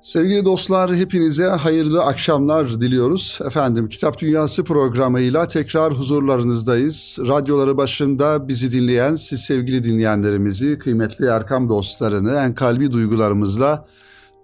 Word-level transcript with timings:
Sevgili 0.00 0.44
dostlar 0.44 0.96
hepinize 0.96 1.44
hayırlı 1.44 2.04
akşamlar 2.04 2.80
diliyoruz. 2.80 3.38
Efendim 3.46 3.88
Kitap 3.88 4.18
Dünyası 4.18 4.64
programıyla 4.64 5.48
tekrar 5.48 5.94
huzurlarınızdayız. 5.94 7.18
Radyoları 7.28 7.76
başında 7.76 8.48
bizi 8.48 8.72
dinleyen 8.72 9.14
siz 9.16 9.40
sevgili 9.40 9.84
dinleyenlerimizi, 9.84 10.78
kıymetli 10.78 11.26
Erkam 11.26 11.68
dostlarını 11.68 12.36
en 12.36 12.54
kalbi 12.54 12.92
duygularımızla 12.92 13.86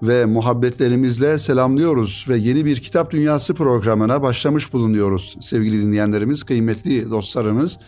ve 0.02 0.24
muhabbetlerimizle 0.24 1.38
selamlıyoruz 1.38 2.26
ve 2.28 2.36
yeni 2.36 2.64
bir 2.64 2.76
Kitap 2.76 3.10
Dünyası 3.10 3.54
programına 3.54 4.22
başlamış 4.22 4.72
bulunuyoruz. 4.72 5.36
Sevgili 5.40 5.82
dinleyenlerimiz, 5.82 6.42
kıymetli 6.42 7.10
dostlarımız. 7.10 7.78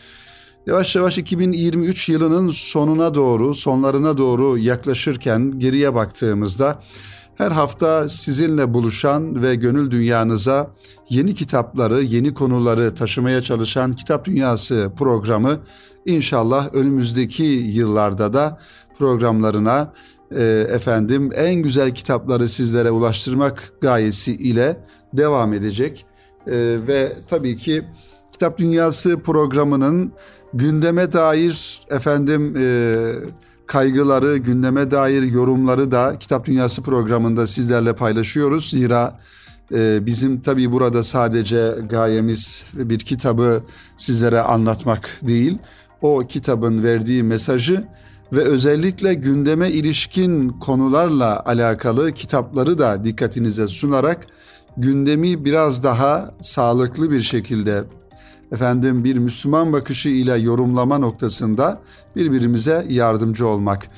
Yavaş 0.66 0.96
yavaş 0.96 1.18
2023 1.18 2.08
yılının 2.08 2.50
sonuna 2.50 3.14
doğru, 3.14 3.54
sonlarına 3.54 4.18
doğru 4.18 4.58
yaklaşırken 4.58 5.58
geriye 5.58 5.94
baktığımızda 5.94 6.80
her 7.36 7.50
hafta 7.50 8.08
sizinle 8.08 8.74
buluşan 8.74 9.42
ve 9.42 9.54
gönül 9.54 9.90
dünyanıza 9.90 10.70
yeni 11.08 11.34
kitapları, 11.34 12.02
yeni 12.02 12.34
konuları 12.34 12.94
taşımaya 12.94 13.42
çalışan 13.42 13.92
Kitap 13.92 14.24
Dünyası 14.24 14.92
programı 14.98 15.60
inşallah 16.06 16.74
önümüzdeki 16.74 17.44
yıllarda 17.44 18.32
da 18.32 18.58
programlarına 18.98 19.92
e, 20.36 20.66
efendim 20.70 21.30
en 21.34 21.54
güzel 21.54 21.94
kitapları 21.94 22.48
sizlere 22.48 22.90
ulaştırmak 22.90 23.72
gayesi 23.80 24.32
ile 24.32 24.76
devam 25.12 25.52
edecek. 25.52 26.06
E, 26.46 26.52
ve 26.88 27.12
tabii 27.30 27.56
ki 27.56 27.82
Kitap 28.32 28.58
Dünyası 28.58 29.20
programının 29.22 30.12
gündeme 30.54 31.12
dair 31.12 31.80
efendim 31.90 32.56
e, 32.58 32.64
kaygıları, 33.66 34.36
gündeme 34.36 34.90
dair 34.90 35.22
yorumları 35.22 35.90
da 35.90 36.18
Kitap 36.18 36.46
Dünyası 36.46 36.82
programında 36.82 37.46
sizlerle 37.46 37.92
paylaşıyoruz. 37.92 38.70
Zira 38.70 39.20
e, 39.74 40.06
bizim 40.06 40.40
tabii 40.40 40.72
burada 40.72 41.02
sadece 41.02 41.74
gayemiz 41.90 42.62
bir 42.74 42.98
kitabı 42.98 43.62
sizlere 43.96 44.40
anlatmak 44.40 45.20
değil, 45.22 45.58
o 46.02 46.26
kitabın 46.28 46.82
verdiği 46.82 47.22
mesajı 47.22 47.84
ve 48.32 48.40
özellikle 48.40 49.14
gündeme 49.14 49.70
ilişkin 49.70 50.48
konularla 50.48 51.42
alakalı 51.46 52.12
kitapları 52.12 52.78
da 52.78 53.04
dikkatinize 53.04 53.68
sunarak 53.68 54.26
gündemi 54.76 55.44
biraz 55.44 55.82
daha 55.82 56.34
sağlıklı 56.42 57.10
bir 57.10 57.22
şekilde 57.22 57.84
efendim 58.52 59.04
bir 59.04 59.16
Müslüman 59.16 59.72
bakışı 59.72 60.08
ile 60.08 60.34
yorumlama 60.34 60.98
noktasında 60.98 61.80
birbirimize 62.16 62.86
yardımcı 62.88 63.46
olmak. 63.46 63.88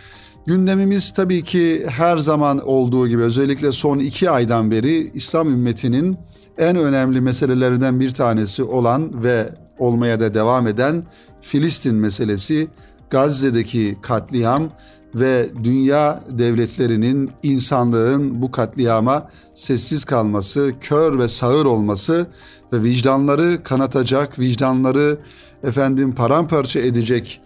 Gündemimiz 0.47 1.15
tabii 1.15 1.43
ki 1.43 1.87
her 1.89 2.17
zaman 2.17 2.69
olduğu 2.69 3.09
gibi 3.09 3.23
özellikle 3.23 3.73
son 3.73 3.99
iki 3.99 4.31
aydan 4.31 4.71
beri 4.71 5.11
İslam 5.15 5.49
ümmetinin 5.49 6.17
en 6.59 6.77
önemli 6.77 7.21
meselelerinden 7.21 8.01
bir 8.01 8.11
tanesi 8.11 8.63
olan 8.63 9.23
ve 9.23 9.49
olmaya 9.79 10.21
da 10.21 10.35
devam 10.35 10.67
eden 10.67 11.05
Filistin 11.41 11.95
meselesi, 11.95 12.69
Gazze'deki 13.11 13.97
katliam 14.03 14.71
ve 15.15 15.49
dünya 15.65 16.25
devletlerinin 16.29 17.31
insanlığın 17.43 18.43
bu 18.43 18.51
katliama 18.51 19.31
sessiz 19.55 20.05
kalması, 20.05 20.73
kör 20.81 21.19
ve 21.19 21.29
sağır 21.29 21.65
olması 21.65 22.27
ve 22.73 22.83
vicdanları 22.83 23.63
kanatacak, 23.63 24.39
vicdanları 24.39 25.19
efendim 25.63 26.15
paramparça 26.15 26.81
edecek 26.81 27.41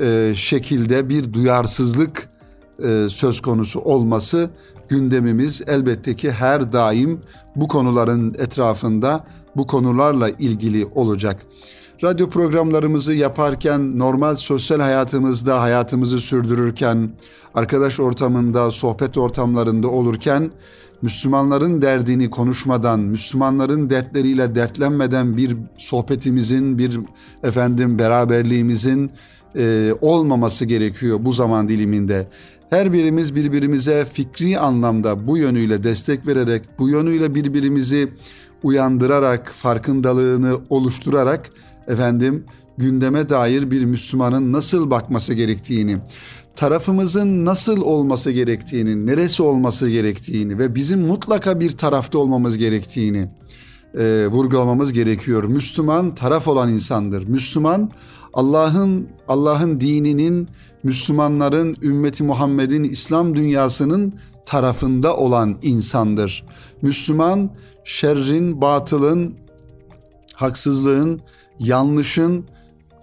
e, 0.00 0.32
şekilde 0.36 1.08
bir 1.08 1.32
duyarsızlık 1.32 2.28
e, 2.84 3.06
söz 3.10 3.40
konusu 3.40 3.80
olması 3.80 4.50
gündemimiz 4.88 5.62
elbette 5.66 6.16
ki 6.16 6.32
her 6.32 6.72
daim 6.72 7.20
bu 7.56 7.68
konuların 7.68 8.34
etrafında 8.38 9.24
bu 9.56 9.66
konularla 9.66 10.30
ilgili 10.30 10.86
olacak. 10.86 11.46
Radyo 12.04 12.30
programlarımızı 12.30 13.12
yaparken, 13.12 13.98
normal 13.98 14.36
sosyal 14.36 14.80
hayatımızda 14.80 15.60
hayatımızı 15.60 16.20
sürdürürken, 16.20 17.10
arkadaş 17.54 18.00
ortamında, 18.00 18.70
sohbet 18.70 19.16
ortamlarında 19.16 19.88
olurken 19.88 20.50
Müslümanların 21.02 21.82
derdini 21.82 22.30
konuşmadan, 22.30 23.00
Müslümanların 23.00 23.90
dertleriyle 23.90 24.54
dertlenmeden 24.54 25.36
bir 25.36 25.56
sohbetimizin, 25.76 26.78
bir 26.78 27.00
efendim 27.42 27.98
beraberliğimizin 27.98 29.10
e, 29.56 29.92
olmaması 30.00 30.64
gerekiyor 30.64 31.18
bu 31.22 31.32
zaman 31.32 31.68
diliminde. 31.68 32.28
Her 32.70 32.92
birimiz 32.92 33.34
birbirimize 33.34 34.04
fikri 34.12 34.58
anlamda 34.58 35.26
bu 35.26 35.38
yönüyle 35.38 35.84
destek 35.84 36.26
vererek, 36.26 36.62
bu 36.78 36.88
yönüyle 36.88 37.34
birbirimizi 37.34 38.08
uyandırarak, 38.62 39.52
farkındalığını 39.56 40.60
oluşturarak 40.70 41.50
efendim 41.88 42.44
gündeme 42.78 43.28
dair 43.28 43.70
bir 43.70 43.84
Müslümanın 43.84 44.52
nasıl 44.52 44.90
bakması 44.90 45.34
gerektiğini, 45.34 45.98
tarafımızın 46.56 47.44
nasıl 47.44 47.80
olması 47.80 48.30
gerektiğini, 48.30 49.06
neresi 49.06 49.42
olması 49.42 49.88
gerektiğini 49.88 50.58
ve 50.58 50.74
bizim 50.74 51.00
mutlaka 51.00 51.60
bir 51.60 51.70
tarafta 51.70 52.18
olmamız 52.18 52.56
gerektiğini 52.56 53.28
e, 53.98 54.26
vurgulamamız 54.26 54.92
gerekiyor. 54.92 55.44
Müslüman 55.44 56.14
taraf 56.14 56.48
olan 56.48 56.68
insandır. 56.68 57.28
Müslüman 57.28 57.90
Allah'ın 58.32 59.08
Allah'ın 59.28 59.80
dininin, 59.80 60.48
Müslümanların, 60.82 61.76
ümmeti 61.82 62.22
Muhammed'in, 62.22 62.84
İslam 62.84 63.36
dünyasının 63.36 64.14
tarafında 64.46 65.16
olan 65.16 65.58
insandır. 65.62 66.44
Müslüman 66.82 67.50
şerrin, 67.84 68.60
batılın, 68.60 69.34
haksızlığın, 70.34 71.20
yanlışın 71.58 72.44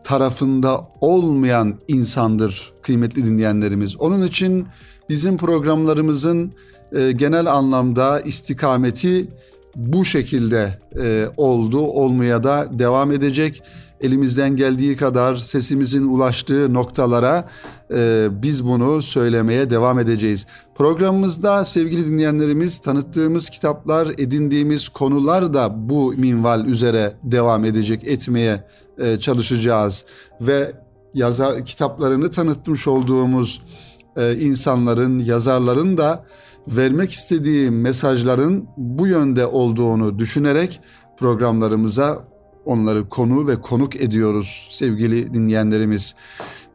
tarafında 0.09 0.87
olmayan 1.01 1.75
insandır 1.87 2.73
kıymetli 2.81 3.25
dinleyenlerimiz. 3.25 3.95
Onun 3.95 4.27
için 4.27 4.67
bizim 5.09 5.37
programlarımızın 5.37 6.53
e, 6.91 7.11
genel 7.11 7.53
anlamda 7.53 8.21
istikameti 8.21 9.27
bu 9.75 10.05
şekilde 10.05 10.79
e, 10.99 11.27
oldu, 11.37 11.79
olmaya 11.79 12.43
da 12.43 12.67
devam 12.71 13.11
edecek. 13.11 13.63
Elimizden 14.01 14.55
geldiği 14.55 14.95
kadar 14.95 15.35
sesimizin 15.35 16.07
ulaştığı 16.07 16.73
noktalara 16.73 17.49
e, 17.93 18.27
biz 18.31 18.65
bunu 18.65 19.01
söylemeye 19.01 19.69
devam 19.69 19.99
edeceğiz. 19.99 20.45
Programımızda 20.75 21.65
sevgili 21.65 22.05
dinleyenlerimiz 22.05 22.77
tanıttığımız 22.77 23.49
kitaplar, 23.49 24.07
edindiğimiz 24.17 24.89
konular 24.89 25.53
da 25.53 25.89
bu 25.89 26.13
minval 26.17 26.65
üzere 26.65 27.13
devam 27.23 27.65
edecek, 27.65 28.03
etmeye 28.03 28.63
e, 28.99 29.19
çalışacağız 29.19 30.05
ve 30.41 30.73
yazar 31.13 31.65
kitaplarını 31.65 32.31
tanıtmış 32.31 32.87
olduğumuz 32.87 33.61
e, 34.17 34.35
insanların, 34.35 35.19
yazarların 35.19 35.97
da 35.97 36.25
vermek 36.67 37.11
istediği 37.11 37.71
mesajların 37.71 38.67
bu 38.77 39.07
yönde 39.07 39.45
olduğunu 39.45 40.19
düşünerek 40.19 40.81
programlarımıza 41.17 42.23
onları 42.65 43.09
konu 43.09 43.47
ve 43.47 43.61
konuk 43.61 43.95
ediyoruz 43.95 44.67
sevgili 44.71 45.33
dinleyenlerimiz. 45.33 46.15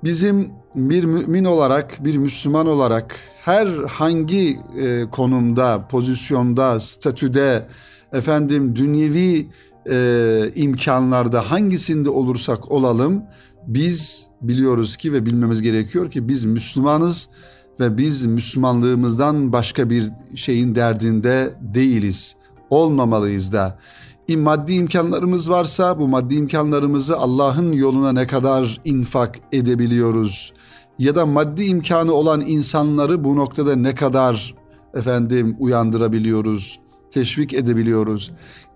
Bizim 0.04 0.50
bir 0.74 1.04
mümin 1.04 1.44
olarak, 1.44 2.04
bir 2.04 2.16
Müslüman 2.16 2.66
olarak 2.66 3.16
her 3.40 3.66
hangi 3.66 4.60
e, 4.78 5.04
konumda, 5.10 5.88
pozisyonda, 5.90 6.80
statüde, 6.80 7.66
efendim 8.12 8.76
dünyevi 8.76 9.48
e, 9.90 10.52
imkanlarda 10.54 11.50
hangisinde 11.50 12.10
olursak 12.10 12.72
olalım 12.72 13.22
biz 13.66 14.26
biliyoruz 14.42 14.96
ki 14.96 15.12
ve 15.12 15.26
bilmemiz 15.26 15.62
gerekiyor 15.62 16.10
ki 16.10 16.28
biz 16.28 16.44
Müslümanız 16.44 17.28
ve 17.80 17.98
biz 17.98 18.24
Müslümanlığımızdan 18.24 19.52
başka 19.52 19.90
bir 19.90 20.10
şeyin 20.34 20.74
derdinde 20.74 21.54
değiliz. 21.60 22.34
Olmamalıyız 22.70 23.52
da. 23.52 23.78
Maddi 24.36 24.72
imkanlarımız 24.72 25.50
varsa 25.50 25.98
bu 25.98 26.08
maddi 26.08 26.34
imkanlarımızı 26.34 27.16
Allah'ın 27.16 27.72
yoluna 27.72 28.12
ne 28.12 28.26
kadar 28.26 28.80
infak 28.84 29.38
edebiliyoruz? 29.52 30.52
Ya 30.98 31.14
da 31.14 31.26
maddi 31.26 31.64
imkanı 31.64 32.12
olan 32.12 32.40
insanları 32.40 33.24
bu 33.24 33.36
noktada 33.36 33.76
ne 33.76 33.94
kadar 33.94 34.54
efendim 34.94 35.56
uyandırabiliyoruz, 35.58 36.80
teşvik 37.10 37.54
edebiliyoruz? 37.54 38.32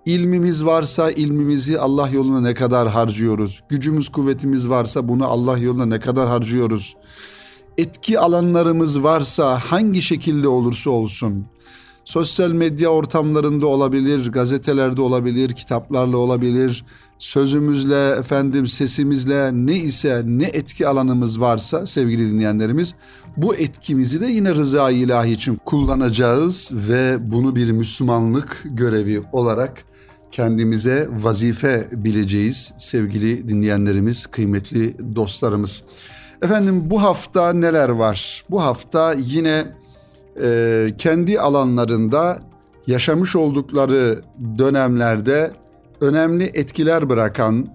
İlmimiz 0.08 0.64
varsa 0.64 1.10
ilmimizi 1.10 1.80
Allah 1.80 2.08
yoluna 2.08 2.40
ne 2.40 2.54
kadar 2.54 2.88
harcıyoruz? 2.88 3.62
Gücümüz, 3.68 4.08
kuvvetimiz 4.08 4.68
varsa 4.68 5.08
bunu 5.08 5.26
Allah 5.26 5.58
yoluna 5.58 5.86
ne 5.86 6.00
kadar 6.00 6.28
harcıyoruz? 6.28 6.96
Etki 7.78 8.18
alanlarımız 8.18 9.02
varsa 9.02 9.58
hangi 9.58 10.02
şekilde 10.02 10.48
olursa 10.48 10.90
olsun 10.90 11.46
sosyal 12.04 12.52
medya 12.52 12.88
ortamlarında 12.88 13.66
olabilir, 13.66 14.32
gazetelerde 14.32 15.00
olabilir, 15.00 15.52
kitaplarla 15.52 16.16
olabilir, 16.16 16.84
sözümüzle, 17.18 18.08
efendim 18.08 18.68
sesimizle 18.68 19.50
ne 19.52 19.76
ise 19.76 20.22
ne 20.26 20.46
etki 20.46 20.88
alanımız 20.88 21.40
varsa 21.40 21.86
sevgili 21.86 22.32
dinleyenlerimiz 22.32 22.94
bu 23.36 23.54
etkimizi 23.54 24.20
de 24.20 24.26
yine 24.26 24.54
rıza 24.54 24.90
ilahi 24.90 25.30
için 25.30 25.58
kullanacağız 25.64 26.70
ve 26.72 27.18
bunu 27.30 27.56
bir 27.56 27.70
Müslümanlık 27.70 28.62
görevi 28.64 29.22
olarak 29.32 29.84
kendimize 30.32 31.08
vazife 31.10 31.88
bileceğiz 31.92 32.72
sevgili 32.78 33.48
dinleyenlerimiz, 33.48 34.26
kıymetli 34.26 34.94
dostlarımız. 35.16 35.82
Efendim 36.42 36.82
bu 36.90 37.02
hafta 37.02 37.52
neler 37.52 37.88
var? 37.88 38.44
Bu 38.50 38.62
hafta 38.62 39.12
yine 39.12 39.66
e, 40.42 40.88
kendi 40.98 41.40
alanlarında 41.40 42.38
yaşamış 42.86 43.36
oldukları 43.36 44.22
dönemlerde 44.58 45.50
önemli 46.00 46.44
etkiler 46.44 47.08
bırakan 47.08 47.68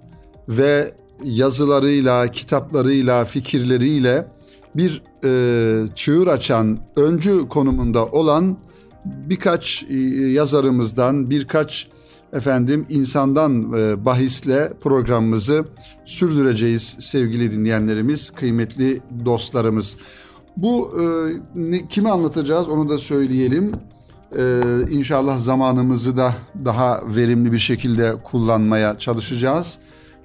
ve 0.49 0.93
yazılarıyla, 1.23 2.27
kitaplarıyla, 2.27 3.25
fikirleriyle 3.25 4.27
bir 4.75 5.01
e, 5.23 5.87
çığır 5.95 6.27
açan, 6.27 6.79
öncü 6.95 7.47
konumunda 7.47 8.05
olan 8.05 8.57
birkaç 9.05 9.85
e, 9.89 9.95
yazarımızdan, 10.27 11.29
birkaç 11.29 11.87
efendim 12.33 12.85
insandan 12.89 13.73
e, 13.73 14.05
bahisle 14.05 14.73
programımızı 14.81 15.65
sürdüreceğiz 16.05 16.97
sevgili 16.99 17.51
dinleyenlerimiz, 17.51 18.29
kıymetli 18.29 19.01
dostlarımız. 19.25 19.97
Bu 20.57 20.91
e, 21.55 21.87
kimi 21.87 22.09
anlatacağız 22.09 22.69
onu 22.69 22.89
da 22.89 22.97
söyleyelim. 22.97 23.71
E, 24.37 24.61
inşallah 24.89 25.39
zamanımızı 25.39 26.17
da 26.17 26.35
daha 26.65 27.03
verimli 27.15 27.51
bir 27.51 27.59
şekilde 27.59 28.15
kullanmaya 28.23 28.99
çalışacağız. 28.99 29.77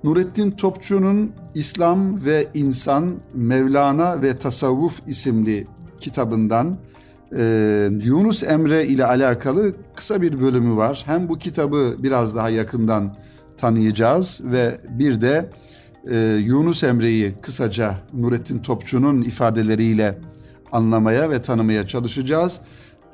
Nurettin 0.04 0.50
Topçu'nun 0.50 1.32
İslam 1.54 2.24
ve 2.24 2.48
İnsan, 2.54 3.14
Mevlana 3.34 4.22
ve 4.22 4.38
Tasavvuf 4.38 5.00
isimli 5.06 5.66
kitabından 6.00 6.76
e, 7.36 7.88
Yunus 8.02 8.42
Emre 8.42 8.86
ile 8.86 9.06
alakalı 9.06 9.74
kısa 9.96 10.22
bir 10.22 10.40
bölümü 10.40 10.76
var. 10.76 11.02
Hem 11.06 11.28
bu 11.28 11.38
kitabı 11.38 11.96
biraz 11.98 12.36
daha 12.36 12.50
yakından 12.50 13.16
tanıyacağız 13.56 14.40
ve 14.44 14.80
bir 14.88 15.20
de 15.20 15.50
e, 16.10 16.18
Yunus 16.44 16.82
Emre'yi 16.82 17.34
kısaca 17.42 17.94
Nurettin 18.12 18.58
Topçu'nun 18.58 19.22
ifadeleriyle 19.22 20.18
anlamaya 20.72 21.30
ve 21.30 21.42
tanımaya 21.42 21.86
çalışacağız. 21.86 22.60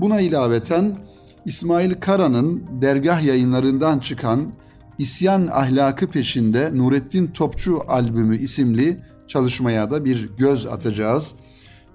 Buna 0.00 0.20
ilaveten 0.20 0.96
İsmail 1.44 1.94
Kara'nın 1.94 2.62
dergah 2.81 3.22
yayınlarından 3.22 3.99
çıkan 3.99 4.52
İsyan 4.99 5.49
Ahlakı 5.52 6.06
Peşinde 6.06 6.70
Nurettin 6.75 7.26
Topçu 7.26 7.82
albümü 7.88 8.37
isimli 8.37 9.00
çalışmaya 9.28 9.90
da 9.90 10.05
bir 10.05 10.31
göz 10.37 10.67
atacağız. 10.67 11.34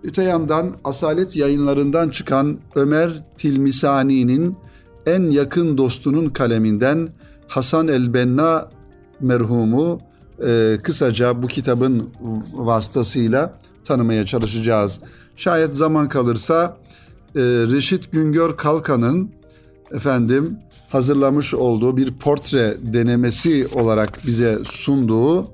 Öte 0.04 0.24
yandan 0.24 0.76
Asalet 0.84 1.36
yayınlarından 1.36 2.10
çıkan 2.10 2.58
Ömer 2.76 3.24
Tilmisani'nin 3.38 4.56
en 5.06 5.22
yakın 5.22 5.78
dostunun 5.78 6.30
kaleminden 6.30 7.10
Hasan 7.48 7.88
el-Benna 7.88 8.70
merhumu 9.20 10.02
e, 10.46 10.78
kısaca 10.84 11.44
bu 11.44 11.48
kitabın 11.48 12.10
vasıtasıyla 12.54 13.54
tanımaya 13.86 14.26
çalışacağız. 14.26 15.00
Şayet 15.36 15.76
zaman 15.76 16.10
kalırsa 16.10 16.78
e, 17.36 17.42
Reşit 17.42 18.12
Güngör 18.12 18.58
Kalkan'ın 18.58 19.32
efendim 19.92 20.58
hazırlamış 20.90 21.54
olduğu 21.54 21.98
bir 21.98 22.14
portre 22.14 22.78
denemesi 22.82 23.68
olarak 23.74 24.28
bize 24.28 24.60
sunduğu 24.66 25.52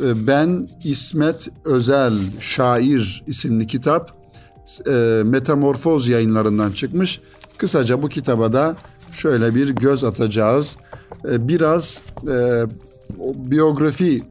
Ben 0.00 0.68
İsmet 0.84 1.48
Özel 1.64 2.12
Şair 2.40 3.24
isimli 3.26 3.66
kitap 3.66 4.16
e, 4.86 5.22
Metamorfoz 5.24 6.08
yayınlarından 6.08 6.72
çıkmış. 6.72 7.20
Kısaca 7.56 8.02
bu 8.02 8.08
kitaba 8.08 8.52
da 8.52 8.76
şöyle 9.12 9.54
bir 9.54 9.68
göz 9.68 10.04
atacağız. 10.04 10.76
E, 11.30 11.48
biraz 11.48 12.02
biyografi 13.34 14.22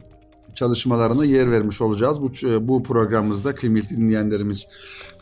çalışmalarına 0.54 1.24
yer 1.24 1.50
vermiş 1.50 1.80
olacağız 1.80 2.22
bu, 2.22 2.30
bu 2.68 2.82
programımızda 2.82 3.54
kıymetli 3.54 3.96
dinleyenlerimiz. 3.96 4.68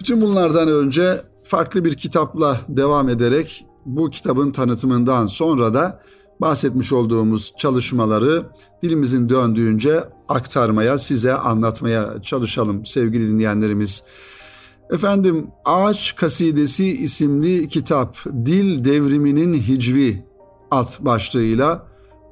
Bütün 0.01 0.21
bunlardan 0.21 0.69
önce 0.69 1.21
farklı 1.45 1.85
bir 1.85 1.95
kitapla 1.95 2.61
devam 2.69 3.09
ederek 3.09 3.67
bu 3.87 4.11
kitabın 4.11 4.51
tanıtımından 4.51 5.27
sonra 5.27 5.75
da 5.75 6.01
bahsetmiş 6.41 6.93
olduğumuz 6.93 7.53
çalışmaları 7.59 8.43
dilimizin 8.83 9.29
döndüğünce 9.29 10.05
aktarmaya, 10.29 10.99
size 10.99 11.35
anlatmaya 11.35 12.23
çalışalım 12.23 12.87
sevgili 12.87 13.29
dinleyenlerimiz. 13.29 14.03
Efendim 14.91 15.47
Ağaç 15.65 16.17
Kasidesi 16.17 16.93
isimli 16.93 17.69
kitap 17.69 18.17
Dil 18.27 18.85
Devriminin 18.85 19.55
Hicvi 19.55 20.25
alt 20.71 21.01
başlığıyla 21.01 21.87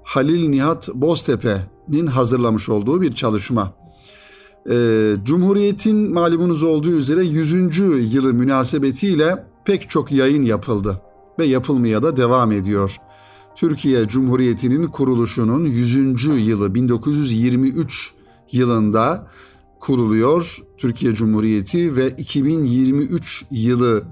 Halil 0.05 0.49
Nihat 0.49 0.89
Boztepe'nin 0.89 2.07
hazırlamış 2.07 2.69
olduğu 2.69 3.01
bir 3.01 3.15
çalışma. 3.15 3.73
Ee, 4.71 5.15
Cumhuriyet'in 5.25 6.13
malumunuz 6.13 6.63
olduğu 6.63 6.91
üzere 6.91 7.25
100. 7.25 7.79
yılı 8.15 8.35
münasebetiyle 8.35 9.47
pek 9.65 9.91
çok 9.91 10.13
yayın 10.13 10.43
yapıldı 10.43 11.03
ve 11.39 11.45
yapılmaya 11.45 12.03
da 12.03 12.17
devam 12.17 12.53
ediyor. 12.53 12.97
Türkiye 13.57 14.09
Cumhuriyeti'nin 14.09 14.87
kuruluşunun 14.87 15.65
100. 15.65 16.25
yılı 16.47 16.75
1923 16.75 18.13
yılında 18.53 19.29
kuruluyor 19.81 20.59
Türkiye 20.79 21.15
Cumhuriyeti 21.15 21.97
ve 21.97 22.11
2023 22.11 23.45
yılı 23.51 24.05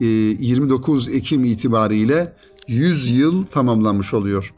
29 0.00 1.08
e, 1.08 1.12
Ekim 1.12 1.44
itibariyle 1.44 2.36
100 2.68 3.10
yıl 3.10 3.44
tamamlanmış 3.46 4.14
oluyor. 4.14 4.54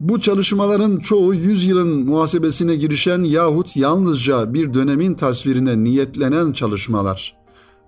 Bu 0.00 0.20
çalışmaların 0.20 0.98
çoğu 0.98 1.34
100 1.34 1.64
yılın 1.64 2.06
muhasebesine 2.06 2.76
girişen 2.76 3.22
yahut 3.22 3.76
yalnızca 3.76 4.54
bir 4.54 4.74
dönemin 4.74 5.14
tasvirine 5.14 5.84
niyetlenen 5.84 6.52
çalışmalar. 6.52 7.36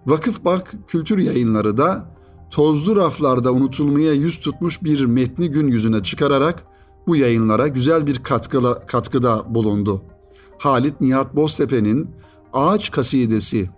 Vakıfbank 0.06 0.74
Kültür 0.86 1.18
Yayınları 1.18 1.76
da 1.76 2.17
tozlu 2.50 2.96
raflarda 2.96 3.52
unutulmaya 3.52 4.12
yüz 4.12 4.40
tutmuş 4.40 4.82
bir 4.82 5.04
metni 5.04 5.50
gün 5.50 5.68
yüzüne 5.68 6.02
çıkararak 6.02 6.64
bu 7.06 7.16
yayınlara 7.16 7.68
güzel 7.68 8.06
bir 8.06 8.22
katkıla, 8.22 8.86
katkıda 8.86 9.54
bulundu. 9.54 10.02
Halit 10.58 11.00
Nihat 11.00 11.36
Boztepe'nin 11.36 12.10
Ağaç 12.52 12.90
Kasidesi 12.90 13.70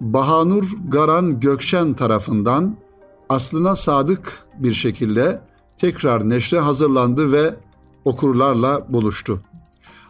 Bahanur 0.00 0.76
Garan 0.88 1.40
Gökşen 1.40 1.94
tarafından 1.94 2.76
aslına 3.28 3.76
sadık 3.76 4.46
bir 4.58 4.74
şekilde 4.74 5.40
tekrar 5.76 6.28
neşre 6.28 6.58
hazırlandı 6.58 7.32
ve 7.32 7.54
okurlarla 8.04 8.92
buluştu. 8.92 9.42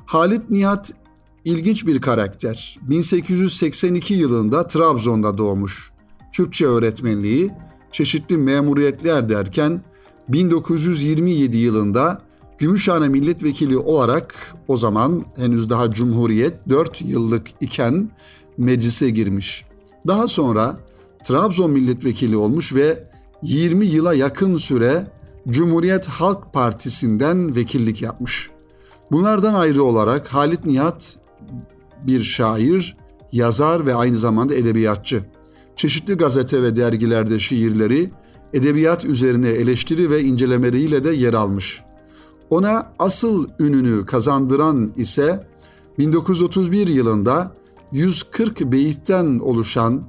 Halit 0.07 0.50
Nihat 0.50 0.93
ilginç 1.45 1.87
bir 1.87 2.00
karakter. 2.00 2.79
1882 2.83 4.15
yılında 4.15 4.67
Trabzon'da 4.67 5.38
doğmuş. 5.38 5.93
Türkçe 6.33 6.67
öğretmenliği, 6.67 7.50
çeşitli 7.93 8.37
memuriyetler 8.37 9.29
derken 9.29 9.81
1927 10.29 11.57
yılında 11.57 12.23
Gümüşhane 12.59 13.09
milletvekili 13.09 13.79
olarak 13.79 14.55
o 14.69 14.77
zaman 14.77 15.25
henüz 15.37 15.71
daha 15.71 15.91
Cumhuriyet 15.91 16.55
4 16.69 17.03
yıllık 17.03 17.47
iken 17.61 18.11
meclise 18.59 19.11
girmiş. 19.11 19.65
Daha 20.07 20.29
sonra 20.29 20.79
Trabzon 21.25 21.71
milletvekili 21.71 22.37
olmuş 22.37 22.75
ve 22.75 23.05
20 23.43 23.87
yıla 23.87 24.15
yakın 24.15 24.57
süre 24.57 25.07
Cumhuriyet 25.49 26.07
Halk 26.07 26.53
Partisi'nden 26.53 27.57
vekillik 27.57 28.03
yapmış. 28.03 28.51
Bunlardan 29.11 29.55
ayrı 29.55 29.83
olarak 29.83 30.29
Halit 30.29 30.67
Nihat 30.67 31.17
bir 32.07 32.23
şair, 32.23 32.97
yazar 33.33 33.87
ve 33.87 33.95
aynı 33.95 34.17
zamanda 34.17 34.55
edebiyatçı. 34.55 35.25
Çeşitli 35.76 36.14
gazete 36.14 36.62
ve 36.62 36.76
dergilerde 36.76 37.38
şiirleri, 37.38 38.11
edebiyat 38.52 39.05
üzerine 39.05 39.49
eleştiri 39.49 40.11
ve 40.11 40.23
incelemeleriyle 40.23 41.05
de 41.05 41.11
yer 41.11 41.35
almış. 41.35 41.83
Ona 42.50 42.93
asıl 42.99 43.49
ününü 43.59 44.07
kazandıran 44.07 44.93
ise 44.97 45.47
1931 45.99 46.88
yılında 46.88 47.52
140 47.93 48.61
beyitten 48.61 49.38
oluşan 49.38 50.02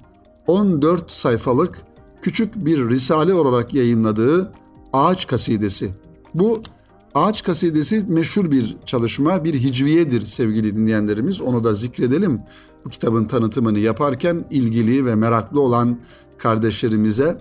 14 0.47 1.11
sayfalık 1.11 1.81
küçük 2.21 2.65
bir 2.65 2.89
risale 2.89 3.33
olarak 3.33 3.73
yayımladığı 3.73 4.51
Ağaç 4.93 5.27
Kasidesi. 5.27 5.91
Bu 6.33 6.61
Ağaç 7.15 7.43
Kasidesi 7.43 8.05
meşhur 8.07 8.51
bir 8.51 8.77
çalışma, 8.85 9.43
bir 9.43 9.53
hicviyedir 9.53 10.25
sevgili 10.25 10.75
dinleyenlerimiz. 10.75 11.41
Onu 11.41 11.63
da 11.63 11.73
zikredelim. 11.73 12.41
Bu 12.85 12.89
kitabın 12.89 13.25
tanıtımını 13.25 13.79
yaparken 13.79 14.45
ilgili 14.51 15.05
ve 15.05 15.15
meraklı 15.15 15.61
olan 15.61 15.99
kardeşlerimize 16.37 17.37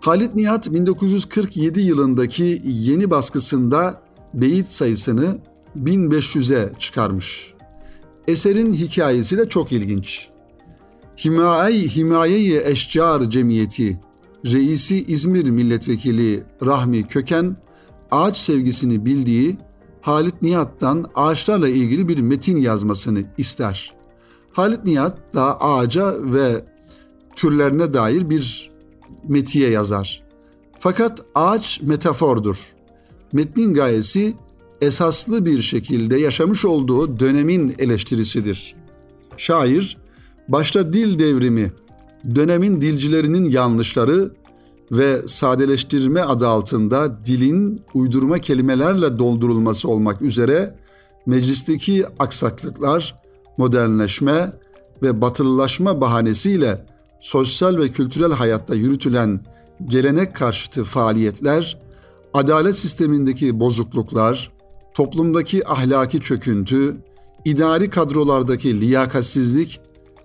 Halit 0.00 0.34
Nihat 0.34 0.72
1947 0.72 1.80
yılındaki 1.80 2.62
yeni 2.64 3.10
baskısında 3.10 4.02
beyit 4.34 4.68
sayısını 4.68 5.38
1500'e 5.76 6.72
çıkarmış. 6.78 7.54
Eserin 8.28 8.72
hikayesi 8.72 9.38
de 9.38 9.48
çok 9.48 9.72
ilginç. 9.72 10.28
Himaye 11.24 11.78
Himaye-i 11.78 12.62
Eşcar 12.64 13.30
Cemiyeti 13.30 14.00
reisi 14.44 15.04
İzmir 15.04 15.50
Milletvekili 15.50 16.42
Rahmi 16.66 17.06
Köken 17.06 17.56
ağaç 18.10 18.36
sevgisini 18.36 19.04
bildiği 19.04 19.58
Halit 20.00 20.42
Nihat'tan 20.42 21.10
ağaçlarla 21.14 21.68
ilgili 21.68 22.08
bir 22.08 22.18
metin 22.18 22.56
yazmasını 22.56 23.24
ister. 23.38 23.94
Halit 24.52 24.84
Nihat 24.84 25.34
da 25.34 25.60
ağaca 25.60 26.32
ve 26.32 26.64
türlerine 27.36 27.94
dair 27.94 28.30
bir 28.30 28.70
metiye 29.28 29.70
yazar. 29.70 30.22
Fakat 30.78 31.24
ağaç 31.34 31.80
metafordur. 31.82 32.56
Metnin 33.32 33.74
gayesi 33.74 34.34
esaslı 34.80 35.46
bir 35.46 35.62
şekilde 35.62 36.16
yaşamış 36.16 36.64
olduğu 36.64 37.20
dönemin 37.20 37.74
eleştirisidir. 37.78 38.74
Şair 39.36 39.96
başta 40.48 40.92
dil 40.92 41.18
devrimi, 41.18 41.72
dönemin 42.34 42.80
dilcilerinin 42.80 43.50
yanlışları 43.50 44.30
ve 44.92 45.28
sadeleştirme 45.28 46.20
adı 46.20 46.48
altında 46.48 47.26
dilin 47.26 47.82
uydurma 47.94 48.38
kelimelerle 48.38 49.18
doldurulması 49.18 49.88
olmak 49.88 50.22
üzere 50.22 50.74
meclisteki 51.26 52.04
aksaklıklar, 52.18 53.16
modernleşme 53.56 54.52
ve 55.02 55.20
batılılaşma 55.20 56.00
bahanesiyle 56.00 56.86
sosyal 57.20 57.76
ve 57.76 57.88
kültürel 57.88 58.32
hayatta 58.32 58.74
yürütülen 58.74 59.40
gelenek 59.86 60.34
karşıtı 60.34 60.84
faaliyetler, 60.84 61.78
adalet 62.34 62.76
sistemindeki 62.76 63.60
bozukluklar, 63.60 64.52
toplumdaki 64.94 65.68
ahlaki 65.68 66.20
çöküntü, 66.20 66.96
idari 67.44 67.90
kadrolardaki 67.90 68.80
liyakatsizlik, 68.80 69.80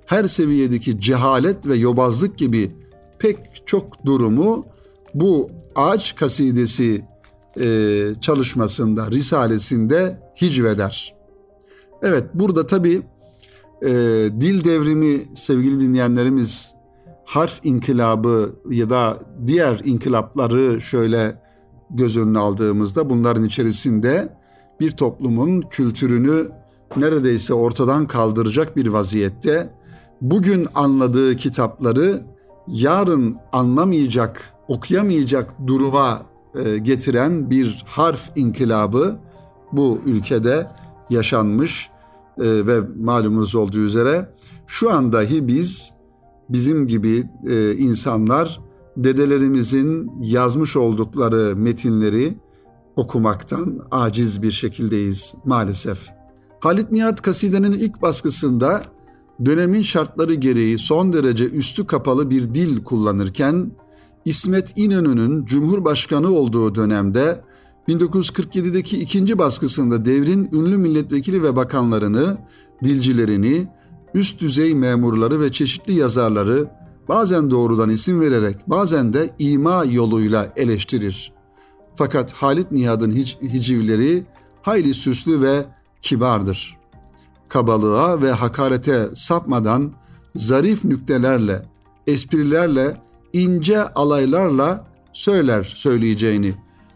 her 0.06 0.28
seviyedeki 0.28 1.02
cehalet 1.02 1.68
ve 1.68 1.76
yobazlık 1.76 2.38
gibi 2.38 2.72
pek 3.22 3.38
çok 3.66 4.06
durumu 4.06 4.66
bu 5.14 5.50
ağaç 5.76 6.16
kasidesi 6.16 7.06
e, 7.60 7.66
çalışmasında, 8.22 9.12
risalesinde 9.12 10.20
hicveder. 10.42 11.16
Evet 12.02 12.24
burada 12.34 12.68
tabi 12.68 13.02
e, 13.82 13.90
dil 14.42 14.64
devrimi 14.64 15.26
sevgili 15.36 15.80
dinleyenlerimiz 15.80 16.74
harf 17.26 17.60
inkılabı 17.64 18.56
ya 18.70 18.90
da 18.90 19.20
diğer 19.48 19.82
inkılapları 19.84 20.82
şöyle 20.82 21.42
göz 21.90 22.18
önüne 22.18 22.40
aldığımızda 22.40 23.10
bunların 23.10 23.46
içerisinde 23.46 24.34
bir 24.80 24.92
toplumun 24.92 25.62
kültürünü 25.62 26.50
neredeyse 26.98 27.54
ortadan 27.54 28.08
kaldıracak 28.08 28.78
bir 28.78 28.88
vaziyette 28.88 29.70
bugün 30.22 30.68
anladığı 30.76 31.36
kitapları 31.36 32.31
yarın 32.72 33.38
anlamayacak, 33.52 34.54
okuyamayacak 34.68 35.68
duruma 35.68 36.22
e, 36.56 36.78
getiren 36.78 37.50
bir 37.50 37.84
harf 37.88 38.32
inkılabı 38.36 39.20
bu 39.72 40.00
ülkede 40.06 40.68
yaşanmış 41.10 41.90
e, 42.38 42.68
ve 42.68 42.80
malumunuz 43.00 43.56
olduğu 43.56 43.80
üzere 43.80 44.30
şu 44.68 44.92
an 44.92 45.14
dahi 45.14 45.48
biz 45.48 45.94
bizim 46.50 46.88
gibi 46.88 47.30
e, 47.50 47.74
insanlar 47.76 48.62
dedelerimizin 48.98 50.12
yazmış 50.22 50.76
oldukları 50.76 51.56
metinleri 51.58 52.38
okumaktan 52.96 53.80
aciz 53.92 54.42
bir 54.42 54.52
şekildeyiz 54.52 55.34
maalesef. 55.46 56.10
Halit 56.60 56.92
Nihat 56.92 57.22
Kaside'nin 57.22 57.72
ilk 57.72 58.02
baskısında 58.02 58.82
dönemin 59.46 59.82
şartları 59.82 60.34
gereği 60.34 60.80
son 60.80 61.14
derece 61.14 61.46
üstü 61.50 61.88
kapalı 61.88 62.30
bir 62.30 62.54
dil 62.54 62.84
kullanırken 62.84 63.72
İsmet 64.26 64.74
İnönü'nün 64.76 65.46
Cumhurbaşkanı 65.46 66.30
olduğu 66.30 66.76
dönemde 66.76 67.42
1947'deki 67.88 69.00
ikinci 69.00 69.38
baskısında 69.38 70.06
devrin 70.06 70.50
ünlü 70.52 70.78
milletvekili 70.78 71.44
ve 71.44 71.56
bakanlarını, 71.56 72.38
dilcilerini, 72.84 73.68
üst 74.14 74.42
düzey 74.42 74.76
memurları 74.76 75.40
ve 75.40 75.52
çeşitli 75.52 75.94
yazarları 75.94 76.70
bazen 77.10 77.52
doğrudan 77.52 77.90
isim 77.90 78.22
vererek 78.22 78.58
bazen 78.68 79.14
de 79.14 79.30
ima 79.40 79.86
yoluyla 79.86 80.54
eleştirir. 80.56 81.34
Fakat 81.96 82.32
Halit 82.32 82.72
Nihat'ın 82.72 83.12
hic- 83.12 83.42
hicivleri 83.42 84.24
hayli 84.62 84.94
süslü 84.94 85.42
ve 85.42 85.66
kibardır. 86.02 86.81
Kabalığa 87.52 88.22
ve 88.22 88.32
hakarete 88.32 89.10
sapmadan 89.16 89.94
zarif 90.36 90.86
nüktelerle, 90.86 91.62
esprilerle, 92.08 92.98
ince 93.34 93.84
alaylarla 93.84 94.86
söyler 95.14 95.74
söyleyeceğini. 95.76 96.54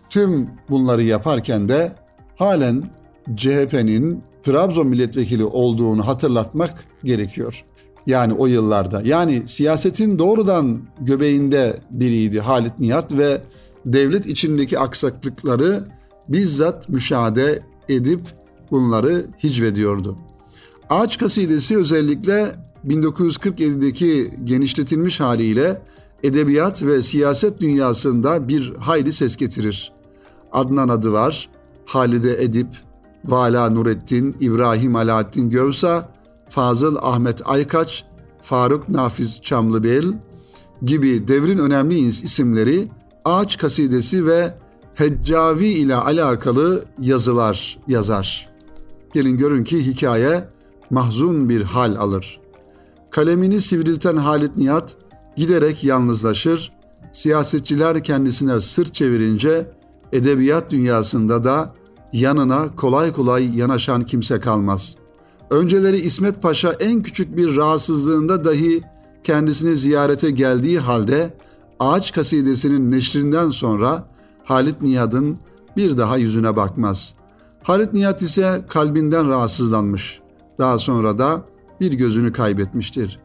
Tüm 0.09 0.49
bunları 0.69 1.03
yaparken 1.03 1.69
de 1.69 1.95
halen 2.35 2.89
CHP'nin 3.35 4.23
Trabzon 4.43 4.87
milletvekili 4.87 5.43
olduğunu 5.43 6.07
hatırlatmak 6.07 6.85
gerekiyor. 7.03 7.63
Yani 8.07 8.33
o 8.33 8.45
yıllarda. 8.45 9.01
Yani 9.05 9.43
siyasetin 9.47 10.19
doğrudan 10.19 10.79
göbeğinde 10.99 11.79
biriydi 11.91 12.39
Halit 12.39 12.79
Nihat 12.79 13.11
ve 13.11 13.41
devlet 13.85 14.25
içindeki 14.25 14.79
aksaklıkları 14.79 15.83
bizzat 16.29 16.89
müşahede 16.89 17.63
edip 17.89 18.21
bunları 18.71 19.25
hicvediyordu. 19.43 20.17
Ağaç 20.89 21.17
kasidesi 21.17 21.77
özellikle 21.77 22.55
1947'deki 22.87 24.33
genişletilmiş 24.43 25.19
haliyle 25.19 25.81
edebiyat 26.23 26.83
ve 26.83 27.03
siyaset 27.03 27.59
dünyasında 27.59 28.47
bir 28.47 28.75
hayli 28.75 29.13
ses 29.13 29.35
getirir. 29.35 29.91
Adnan 30.51 30.89
adı 30.89 31.11
var, 31.11 31.49
Halide 31.85 32.43
Edip, 32.43 32.67
Vala 33.25 33.69
Nurettin, 33.69 34.35
İbrahim 34.39 34.95
Alaaddin 34.95 35.49
Gövsa, 35.49 36.09
Fazıl 36.49 36.95
Ahmet 37.01 37.41
Aykaç, 37.45 38.05
Faruk 38.41 38.89
Nafiz 38.89 39.41
Çamlıbel 39.41 40.13
gibi 40.81 41.27
devrin 41.27 41.57
önemli 41.57 41.99
isimleri 41.99 42.87
Ağaç 43.25 43.57
Kasidesi 43.57 44.25
ve 44.25 44.53
Heccavi 44.95 45.67
ile 45.67 45.95
alakalı 45.95 46.85
yazılar 47.01 47.79
yazar. 47.87 48.47
Gelin 49.13 49.37
görün 49.37 49.63
ki 49.63 49.85
hikaye 49.85 50.54
mahzun 50.89 51.49
bir 51.49 51.61
hal 51.61 51.95
alır. 51.95 52.39
Kalemini 53.11 53.61
sivrilten 53.61 54.15
Halit 54.15 54.57
Nihat 54.57 54.95
giderek 55.35 55.83
yalnızlaşır, 55.83 56.71
siyasetçiler 57.13 58.03
kendisine 58.03 58.61
sırt 58.61 58.93
çevirince 58.93 59.71
edebiyat 60.13 60.71
dünyasında 60.71 61.43
da 61.43 61.73
yanına 62.13 62.75
kolay 62.75 63.13
kolay 63.13 63.57
yanaşan 63.57 64.01
kimse 64.01 64.39
kalmaz. 64.39 64.95
Önceleri 65.49 65.97
İsmet 65.97 66.41
Paşa 66.41 66.71
en 66.71 67.03
küçük 67.03 67.37
bir 67.37 67.55
rahatsızlığında 67.55 68.45
dahi 68.45 68.81
kendisini 69.23 69.77
ziyarete 69.77 70.31
geldiği 70.31 70.79
halde 70.79 71.33
Ağaç 71.79 72.11
kasidesinin 72.11 72.91
neşrinden 72.91 73.51
sonra 73.51 74.07
Halit 74.43 74.81
Nihat'ın 74.81 75.37
bir 75.77 75.97
daha 75.97 76.17
yüzüne 76.17 76.55
bakmaz. 76.55 77.15
Halit 77.63 77.93
Nihat 77.93 78.21
ise 78.21 78.65
kalbinden 78.69 79.27
rahatsızlanmış. 79.27 80.21
Daha 80.59 80.79
sonra 80.79 81.17
da 81.17 81.45
bir 81.81 81.91
gözünü 81.93 82.33
kaybetmiştir. 82.33 83.19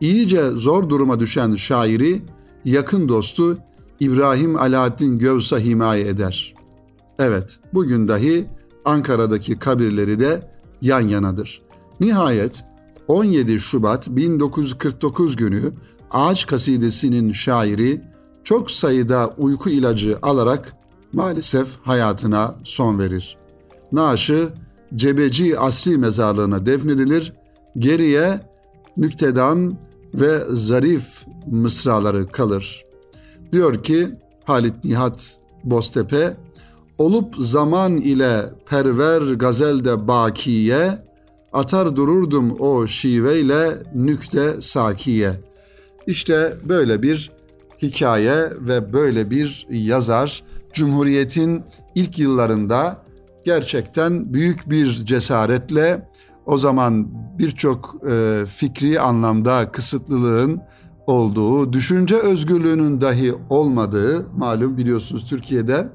İyice 0.00 0.42
zor 0.50 0.88
duruma 0.88 1.20
düşen 1.20 1.56
şairi 1.56 2.22
yakın 2.64 3.08
dostu 3.08 3.58
İbrahim 4.00 4.56
Alaaddin 4.56 5.18
Gövsa 5.18 5.58
himaye 5.58 6.08
eder. 6.08 6.54
Evet, 7.18 7.58
bugün 7.74 8.08
dahi 8.08 8.46
Ankara'daki 8.84 9.58
kabirleri 9.58 10.18
de 10.18 10.50
yan 10.82 11.00
yanadır. 11.00 11.62
Nihayet 12.00 12.64
17 13.08 13.60
Şubat 13.60 14.08
1949 14.08 15.36
günü 15.36 15.72
Ağaç 16.10 16.46
Kasidesi'nin 16.46 17.32
şairi 17.32 18.00
çok 18.44 18.70
sayıda 18.70 19.34
uyku 19.38 19.70
ilacı 19.70 20.18
alarak 20.22 20.76
maalesef 21.12 21.68
hayatına 21.82 22.54
son 22.64 22.98
verir. 22.98 23.36
Naaşı 23.92 24.48
Cebeci 24.94 25.58
Asli 25.58 25.98
Mezarlığı'na 25.98 26.66
defnedilir. 26.66 27.32
Geriye 27.78 28.40
nüktedan 28.96 29.78
ve 30.14 30.40
zarif 30.50 31.26
mısraları 31.46 32.26
kalır. 32.26 32.84
Diyor 33.52 33.82
ki 33.82 34.08
Halit 34.44 34.84
Nihat 34.84 35.38
Boztepe, 35.64 36.36
olup 36.98 37.34
zaman 37.38 37.96
ile 37.96 38.42
perver 38.66 39.22
gazelde 39.22 40.08
bakiye, 40.08 40.98
atar 41.52 41.96
dururdum 41.96 42.60
o 42.60 42.86
şiveyle 42.86 43.82
nükte 43.94 44.62
sakiye. 44.62 45.40
İşte 46.06 46.52
böyle 46.64 47.02
bir 47.02 47.30
hikaye 47.82 48.50
ve 48.60 48.92
böyle 48.92 49.30
bir 49.30 49.66
yazar 49.70 50.44
Cumhuriyet'in 50.72 51.62
ilk 51.94 52.18
yıllarında 52.18 53.05
gerçekten 53.46 54.32
büyük 54.32 54.70
bir 54.70 54.86
cesaretle 54.86 56.08
o 56.46 56.58
zaman 56.58 57.08
birçok 57.38 57.96
e, 58.10 58.44
fikri 58.46 59.00
anlamda 59.00 59.72
kısıtlılığın 59.72 60.60
olduğu, 61.06 61.72
düşünce 61.72 62.16
özgürlüğünün 62.16 63.00
dahi 63.00 63.34
olmadığı 63.50 64.26
malum 64.36 64.76
biliyorsunuz 64.76 65.26
Türkiye'de 65.26 65.88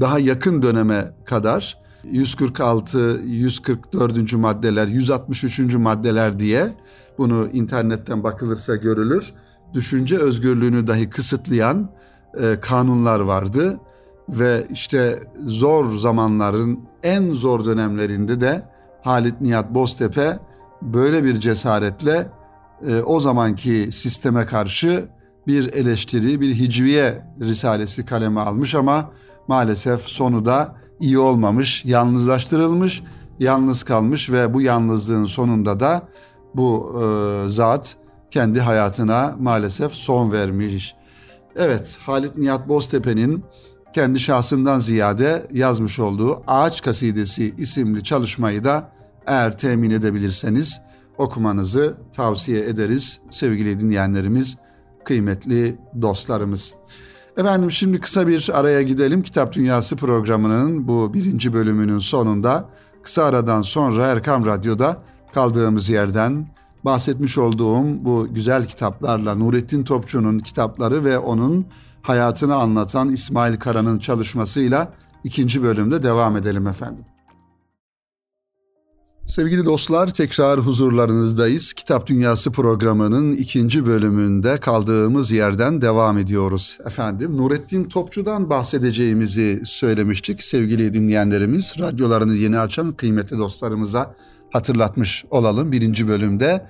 daha 0.00 0.18
yakın 0.18 0.62
döneme 0.62 1.14
kadar 1.24 1.78
146, 2.04 3.20
144. 3.26 4.32
maddeler, 4.32 4.86
163. 4.86 5.74
maddeler 5.74 6.38
diye 6.38 6.72
bunu 7.18 7.48
internetten 7.52 8.22
bakılırsa 8.22 8.76
görülür. 8.76 9.32
Düşünce 9.74 10.18
özgürlüğünü 10.18 10.86
dahi 10.86 11.10
kısıtlayan 11.10 11.90
e, 12.40 12.60
kanunlar 12.60 13.20
vardı 13.20 13.80
ve 14.28 14.66
işte 14.70 15.22
zor 15.46 15.96
zamanların 15.96 16.80
en 17.02 17.34
zor 17.34 17.64
dönemlerinde 17.64 18.40
de 18.40 18.62
Halit 19.02 19.40
Nihat 19.40 19.74
Boztepe 19.74 20.38
böyle 20.82 21.24
bir 21.24 21.40
cesaretle 21.40 22.30
e, 22.88 23.02
o 23.02 23.20
zamanki 23.20 23.88
sisteme 23.92 24.46
karşı 24.46 25.08
bir 25.46 25.72
eleştiri, 25.72 26.40
bir 26.40 26.54
hicviye 26.54 27.26
risalesi 27.40 28.04
kaleme 28.06 28.40
almış 28.40 28.74
ama 28.74 29.10
maalesef 29.48 30.00
sonu 30.00 30.46
da 30.46 30.76
iyi 31.00 31.18
olmamış, 31.18 31.84
yalnızlaştırılmış, 31.84 33.02
yalnız 33.38 33.82
kalmış 33.82 34.30
ve 34.30 34.54
bu 34.54 34.60
yalnızlığın 34.60 35.24
sonunda 35.24 35.80
da 35.80 36.08
bu 36.54 37.00
e, 37.02 37.50
zat 37.50 37.96
kendi 38.30 38.60
hayatına 38.60 39.36
maalesef 39.40 39.92
son 39.92 40.32
vermiş. 40.32 40.94
Evet, 41.56 41.96
Halit 42.00 42.36
Nihat 42.36 42.68
Boztepe'nin 42.68 43.44
kendi 43.94 44.20
şahsından 44.20 44.78
ziyade 44.78 45.46
yazmış 45.52 45.98
olduğu 45.98 46.42
Ağaç 46.46 46.82
Kasidesi 46.82 47.54
isimli 47.58 48.04
çalışmayı 48.04 48.64
da 48.64 48.92
eğer 49.26 49.58
temin 49.58 49.90
edebilirseniz 49.90 50.80
okumanızı 51.18 51.94
tavsiye 52.12 52.68
ederiz 52.68 53.18
sevgili 53.30 53.80
dinleyenlerimiz, 53.80 54.56
kıymetli 55.04 55.78
dostlarımız. 56.02 56.74
Efendim 57.36 57.70
şimdi 57.70 58.00
kısa 58.00 58.26
bir 58.26 58.50
araya 58.54 58.82
gidelim. 58.82 59.22
Kitap 59.22 59.52
Dünyası 59.52 59.96
programının 59.96 60.88
bu 60.88 61.14
birinci 61.14 61.52
bölümünün 61.52 61.98
sonunda 61.98 62.68
kısa 63.02 63.24
aradan 63.24 63.62
sonra 63.62 64.06
Erkam 64.06 64.46
Radyo'da 64.46 65.02
kaldığımız 65.34 65.88
yerden 65.88 66.46
bahsetmiş 66.84 67.38
olduğum 67.38 68.04
bu 68.04 68.28
güzel 68.34 68.66
kitaplarla 68.66 69.34
Nurettin 69.34 69.84
Topçu'nun 69.84 70.38
kitapları 70.38 71.04
ve 71.04 71.18
onun 71.18 71.66
hayatını 72.02 72.54
anlatan 72.54 73.10
İsmail 73.10 73.56
Kara'nın 73.56 73.98
çalışmasıyla 73.98 74.92
ikinci 75.24 75.62
bölümde 75.62 76.02
devam 76.02 76.36
edelim 76.36 76.66
efendim. 76.66 77.04
Sevgili 79.30 79.64
dostlar 79.64 80.14
tekrar 80.14 80.60
huzurlarınızdayız. 80.60 81.72
Kitap 81.72 82.06
Dünyası 82.06 82.52
programının 82.52 83.32
ikinci 83.32 83.86
bölümünde 83.86 84.56
kaldığımız 84.60 85.30
yerden 85.30 85.82
devam 85.82 86.18
ediyoruz. 86.18 86.78
Efendim 86.86 87.36
Nurettin 87.36 87.84
Topçu'dan 87.84 88.50
bahsedeceğimizi 88.50 89.62
söylemiştik 89.66 90.42
sevgili 90.42 90.94
dinleyenlerimiz. 90.94 91.74
Radyolarını 91.78 92.34
yeni 92.34 92.58
açan 92.58 92.92
kıymetli 92.92 93.38
dostlarımıza 93.38 94.14
hatırlatmış 94.52 95.24
olalım. 95.30 95.72
Birinci 95.72 96.08
bölümde 96.08 96.66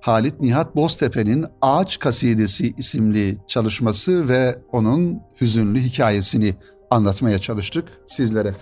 Halit 0.00 0.40
Nihat 0.40 0.76
Boztepe'nin 0.76 1.46
Ağaç 1.62 1.98
Kasidesi 1.98 2.74
isimli 2.78 3.38
çalışması 3.46 4.28
ve 4.28 4.58
onun 4.72 5.20
hüzünlü 5.40 5.80
hikayesini 5.80 6.54
anlatmaya 6.90 7.38
çalıştık 7.38 7.84
sizlere. 8.06 8.54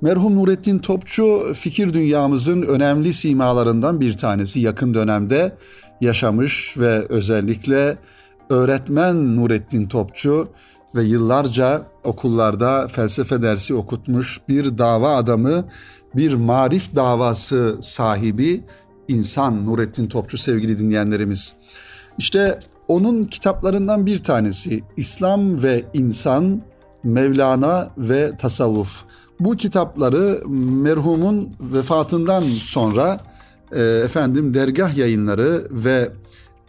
Merhum 0.00 0.36
Nurettin 0.36 0.78
Topçu 0.78 1.52
fikir 1.54 1.92
dünyamızın 1.94 2.62
önemli 2.62 3.14
simalarından 3.14 4.00
bir 4.00 4.12
tanesi. 4.12 4.60
Yakın 4.60 4.94
dönemde 4.94 5.56
yaşamış 6.00 6.74
ve 6.78 7.06
özellikle 7.08 7.96
öğretmen 8.50 9.36
Nurettin 9.36 9.88
Topçu 9.88 10.48
ve 10.94 11.02
yıllarca 11.02 11.82
okullarda 12.04 12.88
felsefe 12.88 13.42
dersi 13.42 13.74
okutmuş 13.74 14.40
bir 14.48 14.78
dava 14.78 15.16
adamı, 15.16 15.68
bir 16.16 16.34
marif 16.34 16.96
davası 16.96 17.78
sahibi 17.82 18.64
insan 19.08 19.66
Nurettin 19.66 20.08
Topçu 20.08 20.38
sevgili 20.38 20.78
dinleyenlerimiz. 20.78 21.54
İşte 22.18 22.60
onun 22.88 23.24
kitaplarından 23.24 24.06
bir 24.06 24.18
tanesi 24.18 24.82
İslam 24.96 25.62
ve 25.62 25.84
İnsan, 25.92 26.62
Mevlana 27.04 27.90
ve 27.98 28.32
Tasavvuf. 28.38 29.04
Bu 29.40 29.56
kitapları 29.56 30.42
merhumun 30.48 31.48
vefatından 31.60 32.42
sonra 32.42 33.20
e, 33.72 33.82
efendim 33.82 34.54
dergah 34.54 34.96
yayınları 34.96 35.68
ve 35.70 36.08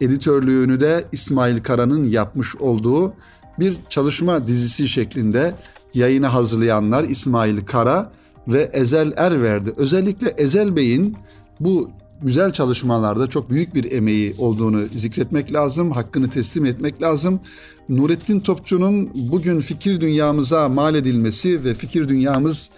editörlüğünü 0.00 0.80
de 0.80 1.04
İsmail 1.12 1.62
Kara'nın 1.62 2.04
yapmış 2.04 2.56
olduğu 2.56 3.14
bir 3.58 3.76
çalışma 3.90 4.46
dizisi 4.46 4.88
şeklinde 4.88 5.54
yayına 5.94 6.34
hazırlayanlar 6.34 7.04
İsmail 7.04 7.66
Kara 7.66 8.12
ve 8.48 8.70
Ezel 8.72 9.12
Erverdi. 9.16 9.74
Özellikle 9.76 10.28
Ezel 10.28 10.76
Bey'in 10.76 11.16
bu 11.60 11.90
güzel 12.22 12.52
çalışmalarda 12.52 13.26
çok 13.26 13.50
büyük 13.50 13.74
bir 13.74 13.92
emeği 13.92 14.34
olduğunu 14.38 14.86
zikretmek 14.94 15.52
lazım, 15.52 15.90
hakkını 15.90 16.30
teslim 16.30 16.64
etmek 16.64 17.02
lazım. 17.02 17.40
Nurettin 17.88 18.40
Topçu'nun 18.40 19.10
bugün 19.14 19.60
fikir 19.60 20.00
dünyamıza 20.00 20.68
mal 20.68 20.94
edilmesi 20.94 21.64
ve 21.64 21.74
fikir 21.74 22.08
dünyamızın 22.08 22.70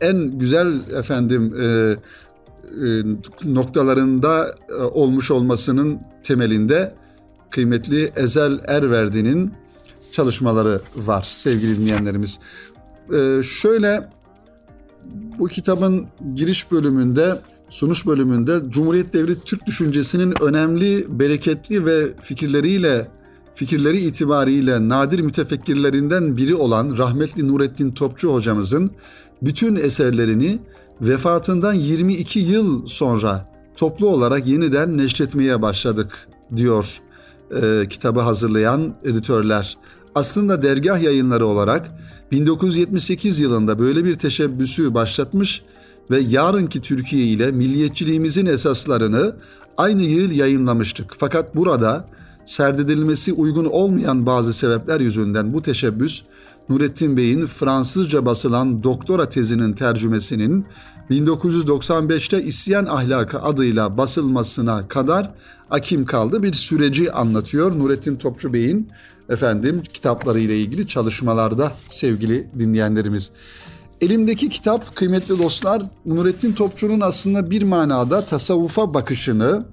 en 0.00 0.38
güzel 0.38 0.80
efendim 0.98 1.54
e, 1.60 1.66
e, 1.66 3.02
noktalarında 3.44 4.54
e, 4.68 4.74
olmuş 4.74 5.30
olmasının 5.30 6.00
temelinde 6.22 6.94
kıymetli 7.50 8.12
Ezel 8.16 8.58
Erverdi'nin 8.68 9.52
çalışmaları 10.12 10.80
var 10.96 11.28
sevgili 11.34 11.78
dinleyenlerimiz. 11.78 12.38
Şöyle 13.42 14.08
bu 15.38 15.48
kitabın 15.48 16.06
giriş 16.34 16.70
bölümünde, 16.70 17.38
sunuş 17.70 18.06
bölümünde 18.06 18.60
Cumhuriyet 18.68 19.12
devri 19.12 19.40
Türk 19.40 19.66
düşüncesinin 19.66 20.34
önemli, 20.42 21.06
bereketli 21.20 21.86
ve 21.86 22.06
fikirleriyle 22.22 23.08
fikirleri 23.54 24.00
itibariyle 24.00 24.88
nadir 24.88 25.20
mütefekkirlerinden 25.20 26.36
biri 26.36 26.54
olan 26.54 26.98
rahmetli 26.98 27.48
Nurettin 27.48 27.92
Topçu 27.92 28.34
hocamızın 28.34 28.90
bütün 29.42 29.76
eserlerini 29.76 30.58
vefatından 31.00 31.72
22 31.72 32.38
yıl 32.38 32.86
sonra 32.86 33.48
toplu 33.76 34.08
olarak 34.08 34.46
yeniden 34.46 34.98
neşretmeye 34.98 35.62
başladık 35.62 36.28
diyor 36.56 37.00
e, 37.62 37.88
kitabı 37.88 38.20
hazırlayan 38.20 38.94
editörler. 39.04 39.76
Aslında 40.14 40.62
dergah 40.62 41.02
yayınları 41.02 41.46
olarak 41.46 41.90
1978 42.30 43.40
yılında 43.40 43.78
böyle 43.78 44.04
bir 44.04 44.14
teşebbüsü 44.14 44.94
başlatmış 44.94 45.62
ve 46.10 46.20
yarınki 46.20 46.82
Türkiye 46.82 47.24
ile 47.24 47.52
milliyetçiliğimizin 47.52 48.46
esaslarını 48.46 49.36
aynı 49.76 50.02
yıl 50.02 50.30
yayınlamıştık. 50.30 51.14
Fakat 51.18 51.56
burada 51.56 52.08
serdedilmesi 52.46 53.32
uygun 53.32 53.64
olmayan 53.64 54.26
bazı 54.26 54.52
sebepler 54.52 55.00
yüzünden 55.00 55.52
bu 55.52 55.62
teşebbüs 55.62 56.22
Nurettin 56.68 57.16
Bey'in 57.16 57.46
Fransızca 57.46 58.26
basılan 58.26 58.82
doktora 58.82 59.28
tezinin 59.28 59.72
tercümesinin 59.72 60.66
1995'te 61.10 62.42
İsyan 62.42 62.86
Ahlakı 62.86 63.42
adıyla 63.42 63.96
basılmasına 63.96 64.88
kadar 64.88 65.30
akim 65.70 66.06
kaldı 66.06 66.42
bir 66.42 66.52
süreci 66.52 67.12
anlatıyor 67.12 67.78
Nurettin 67.78 68.16
Topçu 68.16 68.52
Bey'in 68.52 68.88
efendim 69.30 69.82
kitapları 69.92 70.40
ile 70.40 70.58
ilgili 70.58 70.88
çalışmalarda 70.88 71.72
sevgili 71.88 72.46
dinleyenlerimiz. 72.58 73.30
Elimdeki 74.00 74.48
kitap 74.48 74.96
kıymetli 74.96 75.38
dostlar 75.38 75.82
Nurettin 76.06 76.52
Topçu'nun 76.52 77.00
aslında 77.00 77.50
bir 77.50 77.62
manada 77.62 78.24
tasavvufa 78.24 78.94
bakışını, 78.94 79.64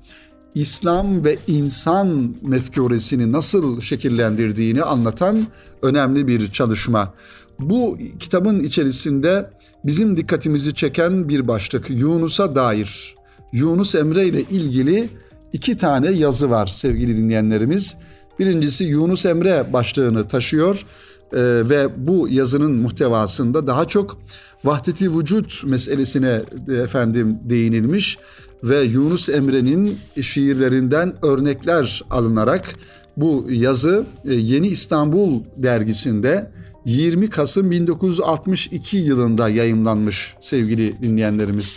İslam 0.56 1.24
ve 1.24 1.38
insan 1.48 2.36
mefkuresini 2.41 3.32
nasıl 3.32 3.82
şekillendirdiğini 3.82 4.84
anlatan 4.84 5.48
önemli 5.82 6.28
bir 6.28 6.52
çalışma. 6.52 7.13
Bu 7.60 7.98
kitabın 8.20 8.60
içerisinde 8.60 9.50
bizim 9.84 10.17
dikkatimizi 10.17 10.76
çeken 10.76 11.30
bir 11.30 11.48
başlık 11.48 11.89
Yunus'a 11.89 12.56
dair. 12.56 13.15
Yunus 13.52 13.96
Emre 13.96 14.26
ile 14.26 14.41
ilgili 14.41 15.10
iki 15.54 15.78
tane 15.78 16.12
yazı 16.12 16.50
var 16.50 16.67
sevgili 16.67 17.17
dinleyenlerimiz. 17.17 17.96
Birincisi 18.39 18.84
Yunus 18.84 19.26
Emre 19.26 19.65
başlığını 19.73 20.28
taşıyor 20.28 20.86
e, 21.34 21.38
ve 21.69 21.88
bu 21.97 22.28
yazının 22.30 22.76
muhtevasında 22.76 23.67
daha 23.67 23.88
çok 23.88 24.21
vahdeti 24.63 25.17
vücut 25.17 25.63
meselesine 25.63 26.41
e, 26.69 26.73
efendim 26.73 27.39
değinilmiş 27.43 28.17
ve 28.63 28.82
Yunus 28.82 29.30
Emre'nin 29.30 29.97
şiirlerinden 30.21 31.13
örnekler 31.26 32.04
alınarak 32.10 32.76
Bu 33.17 33.47
yazı 33.50 34.06
e, 34.26 34.34
Yeni 34.34 34.67
İstanbul 34.67 35.43
dergisinde 35.58 36.52
20 36.86 37.30
Kasım 37.30 37.71
1962 37.71 38.97
yılında 38.97 39.50
yayımlanmış 39.50 40.36
sevgili 40.39 41.02
dinleyenlerimiz. 41.02 41.76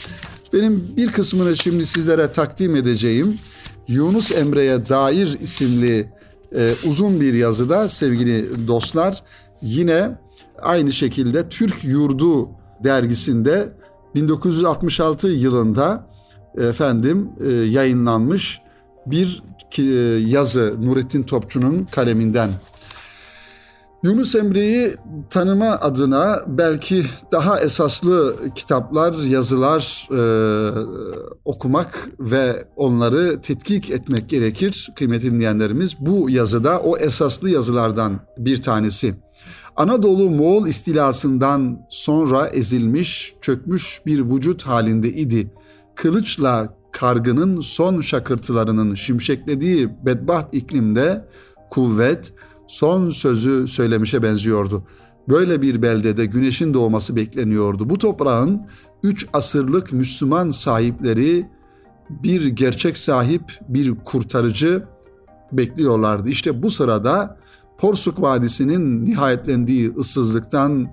Benim 0.52 0.84
bir 0.96 1.12
kısmını 1.12 1.56
şimdi 1.56 1.86
sizlere 1.86 2.32
takdim 2.32 2.76
edeceğim 2.76 3.38
Yunus 3.88 4.32
Emre'ye 4.32 4.88
dair 4.88 5.38
isimli 5.42 6.08
e, 6.56 6.74
uzun 6.88 7.20
bir 7.20 7.34
yazıda 7.34 7.88
sevgili 7.88 8.68
dostlar 8.68 9.22
yine 9.62 10.18
aynı 10.62 10.92
şekilde 10.92 11.48
Türk 11.48 11.84
Yurdu 11.84 12.48
dergisinde 12.84 13.72
1966 14.14 15.28
yılında 15.28 16.06
efendim 16.58 17.28
e, 17.46 17.50
yayınlanmış 17.50 18.60
bir 19.06 19.42
e, 19.78 19.82
yazı 20.28 20.76
Nurettin 20.80 21.22
Topçu'nun 21.22 21.88
kaleminden. 21.90 22.50
Yunus 24.02 24.34
Emre'yi 24.34 24.94
tanıma 25.30 25.66
adına 25.66 26.42
belki 26.46 27.04
daha 27.32 27.60
esaslı 27.60 28.36
kitaplar, 28.54 29.14
yazılar 29.14 30.08
e, 30.10 30.22
okumak 31.44 32.08
ve 32.20 32.64
onları 32.76 33.42
tetkik 33.42 33.90
etmek 33.90 34.28
gerekir 34.28 34.92
kıymetli 34.96 35.32
dinleyenlerimiz. 35.32 35.96
Bu 36.00 36.30
yazıda 36.30 36.80
o 36.80 36.96
esaslı 36.96 37.50
yazılardan 37.50 38.20
bir 38.38 38.62
tanesi. 38.62 39.14
Anadolu 39.76 40.30
Moğol 40.30 40.66
istilasından 40.66 41.86
sonra 41.90 42.46
ezilmiş, 42.46 43.34
çökmüş 43.40 44.02
bir 44.06 44.20
vücut 44.20 44.62
halinde 44.62 45.08
idi. 45.08 45.50
Kılıçla 45.94 46.74
kargının 46.92 47.60
son 47.60 48.00
şakırtılarının 48.00 48.94
şimşeklediği 48.94 49.88
bedbaht 50.06 50.54
iklimde 50.54 51.24
kuvvet 51.70 52.32
son 52.70 53.10
sözü 53.10 53.68
söylemişe 53.68 54.22
benziyordu. 54.22 54.82
Böyle 55.28 55.62
bir 55.62 55.82
beldede 55.82 56.26
güneşin 56.26 56.74
doğması 56.74 57.16
bekleniyordu. 57.16 57.90
Bu 57.90 57.98
toprağın 57.98 58.62
üç 59.02 59.26
asırlık 59.32 59.92
Müslüman 59.92 60.50
sahipleri 60.50 61.46
bir 62.10 62.46
gerçek 62.46 62.98
sahip, 62.98 63.42
bir 63.68 63.94
kurtarıcı 63.94 64.84
bekliyorlardı. 65.52 66.28
İşte 66.28 66.62
bu 66.62 66.70
sırada 66.70 67.38
Porsuk 67.78 68.22
Vadisi'nin 68.22 69.04
nihayetlendiği 69.04 69.94
ıssızlıktan 69.98 70.88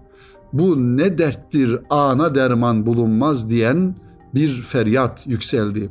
bu 0.54 0.98
ne 0.98 1.18
derttir 1.18 1.80
ana 1.90 2.36
derman 2.36 2.86
bulunmaz 2.86 3.50
diyen 3.50 3.96
bir 4.36 4.62
feryat 4.62 5.28
yükseldi. 5.28 5.90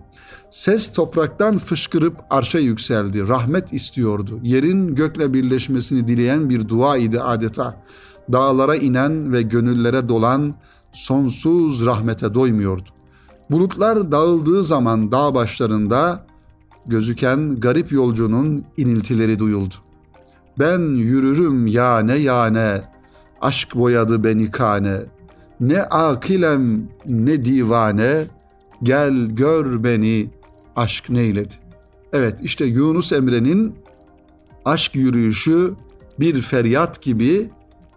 Ses 0.57 0.93
topraktan 0.93 1.59
fışkırıp 1.59 2.17
arşa 2.31 2.59
yükseldi. 2.59 3.29
Rahmet 3.29 3.73
istiyordu. 3.73 4.41
Yerin 4.43 4.95
gökle 4.95 5.33
birleşmesini 5.33 6.09
dileyen 6.09 6.51
bir 6.51 6.69
dua 6.69 6.97
idi 6.97 7.21
adeta. 7.21 7.83
Dağlara 8.33 8.77
inen 8.77 9.33
ve 9.33 9.43
gönüllere 9.43 10.09
dolan 10.09 10.55
sonsuz 10.93 11.87
rahmete 11.87 12.35
doymuyordu. 12.35 12.89
Bulutlar 13.51 14.13
dağıldığı 14.13 14.65
zaman 14.65 15.13
dağ 15.13 15.35
başlarında 15.35 16.27
gözüken 16.87 17.61
garip 17.61 17.93
yolcunun 17.93 18.65
iniltileri 18.77 19.39
duyuldu. 19.39 19.75
Ben 20.59 20.79
yürürüm 20.81 21.67
yane 21.67 22.15
yane, 22.15 22.81
aşk 23.41 23.75
boyadı 23.75 24.25
beni 24.25 24.51
kane. 24.51 24.99
Ne 25.61 25.83
akilem 25.83 26.89
ne 27.07 27.45
divane, 27.45 28.27
gel 28.83 29.27
gör 29.27 29.85
beni 29.85 30.36
aşk 30.77 31.11
neyledi. 31.11 31.55
Evet 32.13 32.39
işte 32.43 32.65
Yunus 32.65 33.13
Emre'nin 33.13 33.75
aşk 34.65 34.95
yürüyüşü 34.95 35.75
bir 36.21 36.41
feryat 36.41 37.03
gibi 37.03 37.51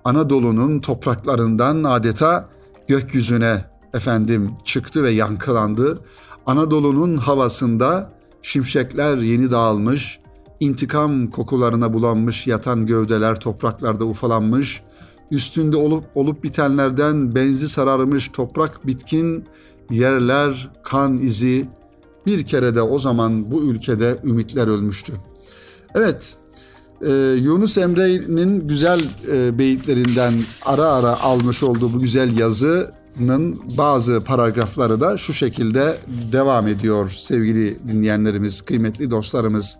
Anadolu'nun 0.03 0.79
topraklarından 0.79 1.83
adeta 1.83 2.49
gökyüzüne 2.87 3.65
efendim 3.93 4.51
çıktı 4.65 5.03
ve 5.03 5.09
yankılandı. 5.09 5.99
Anadolu'nun 6.45 7.17
havasında 7.17 8.11
şimşekler 8.41 9.17
yeni 9.17 9.51
dağılmış, 9.51 10.19
intikam 10.59 11.27
kokularına 11.27 11.93
bulanmış 11.93 12.47
yatan 12.47 12.85
gövdeler 12.85 13.39
topraklarda 13.39 14.05
ufalanmış, 14.05 14.81
üstünde 15.31 15.77
olup 15.77 16.03
olup 16.15 16.43
bitenlerden 16.43 17.35
benzi 17.35 17.67
sararmış 17.67 18.27
toprak 18.27 18.87
bitkin, 18.87 19.45
yerler 19.89 20.69
kan 20.83 21.17
izi, 21.17 21.67
bir 22.25 22.45
kere 22.45 22.75
de 22.75 22.81
o 22.81 22.99
zaman 22.99 23.51
bu 23.51 23.61
ülkede 23.61 24.19
ümitler 24.23 24.67
ölmüştü. 24.67 25.13
Evet, 25.95 26.35
e, 27.01 27.11
Yunus 27.41 27.77
Emre'nin 27.77 28.67
güzel 28.67 29.01
e, 29.31 29.59
beyitlerinden 29.59 30.33
ara 30.65 30.85
ara 30.85 31.21
almış 31.21 31.63
olduğu 31.63 31.93
bu 31.93 31.99
güzel 31.99 32.37
yazının 32.37 33.59
bazı 33.77 34.23
paragrafları 34.23 35.01
da 35.01 35.17
şu 35.17 35.33
şekilde 35.33 35.97
devam 36.31 36.67
ediyor 36.67 37.15
sevgili 37.17 37.77
dinleyenlerimiz, 37.87 38.61
kıymetli 38.61 39.11
dostlarımız. 39.11 39.77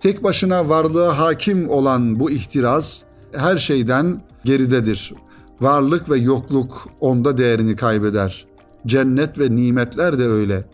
Tek 0.00 0.22
başına 0.22 0.68
varlığa 0.68 1.18
hakim 1.18 1.70
olan 1.70 2.20
bu 2.20 2.30
ihtiras 2.30 3.02
her 3.32 3.56
şeyden 3.56 4.20
geridedir. 4.44 5.12
Varlık 5.60 6.10
ve 6.10 6.18
yokluk 6.18 6.88
onda 7.00 7.38
değerini 7.38 7.76
kaybeder. 7.76 8.46
Cennet 8.86 9.38
ve 9.38 9.56
nimetler 9.56 10.18
de 10.18 10.24
öyle. 10.24 10.64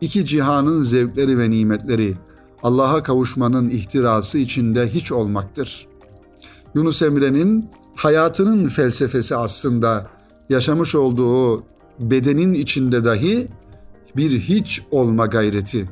İki 0.00 0.24
cihanın 0.24 0.82
zevkleri 0.82 1.38
ve 1.38 1.50
nimetleri 1.50 2.14
Allah'a 2.62 3.02
kavuşmanın 3.02 3.68
ihtirası 3.68 4.38
içinde 4.38 4.88
hiç 4.88 5.12
olmaktır. 5.12 5.86
Yunus 6.74 7.02
Emre'nin 7.02 7.70
hayatının 7.94 8.68
felsefesi 8.68 9.36
aslında 9.36 10.06
yaşamış 10.48 10.94
olduğu 10.94 11.64
bedenin 11.98 12.54
içinde 12.54 13.04
dahi 13.04 13.48
bir 14.16 14.40
hiç 14.40 14.82
olma 14.90 15.26
gayreti. 15.26 15.88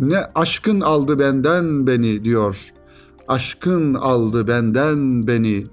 Ne 0.00 0.18
aşkın 0.34 0.80
aldı 0.80 1.18
benden 1.18 1.86
beni 1.86 2.24
diyor. 2.24 2.72
Aşkın 3.28 3.94
aldı 3.94 4.48
benden 4.48 5.26
beni. 5.26 5.66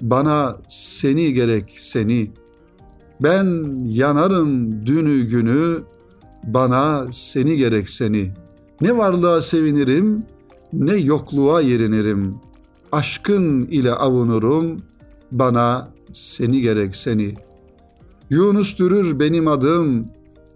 Bana 0.00 0.56
seni 0.68 1.32
gerek 1.32 1.76
seni. 1.78 2.30
Ben 3.20 3.78
yanarım 3.84 4.86
dünü 4.86 5.22
günü. 5.26 5.82
Bana 6.46 7.06
seni 7.12 7.56
gerek 7.56 7.90
seni. 7.90 8.32
Ne 8.80 8.96
varlığa 8.96 9.42
sevinirim, 9.42 10.22
ne 10.72 10.96
yokluğa 10.96 11.60
yerinirim. 11.60 12.34
Aşkın 12.92 13.64
ile 13.64 13.92
avunurum. 13.92 14.80
Bana 15.32 15.88
seni 16.12 16.60
gerek 16.60 16.96
seni. 16.96 17.34
Yunus 18.30 18.78
dürür 18.78 19.20
benim 19.20 19.48
adım. 19.48 20.06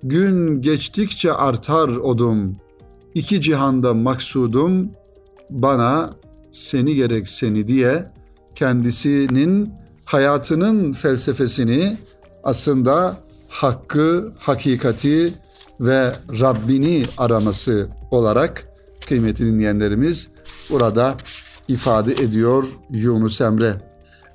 Gün 0.02 0.62
geçtikçe 0.62 1.32
artar 1.32 1.88
odum.'' 1.88 2.70
iki 3.14 3.40
cihanda 3.40 3.94
maksudum 3.94 4.90
bana 5.50 6.10
seni 6.52 6.94
gerek 6.94 7.28
seni 7.28 7.68
diye 7.68 8.06
kendisinin 8.54 9.72
hayatının 10.04 10.92
felsefesini 10.92 11.96
aslında 12.44 13.16
hakkı, 13.48 14.32
hakikati 14.38 15.34
ve 15.80 16.12
Rabbini 16.40 17.06
araması 17.18 17.88
olarak 18.10 18.64
kıymetli 19.08 19.46
dinleyenlerimiz 19.46 20.28
burada 20.70 21.16
ifade 21.68 22.12
ediyor 22.12 22.64
Yunus 22.90 23.40
Emre. 23.40 23.90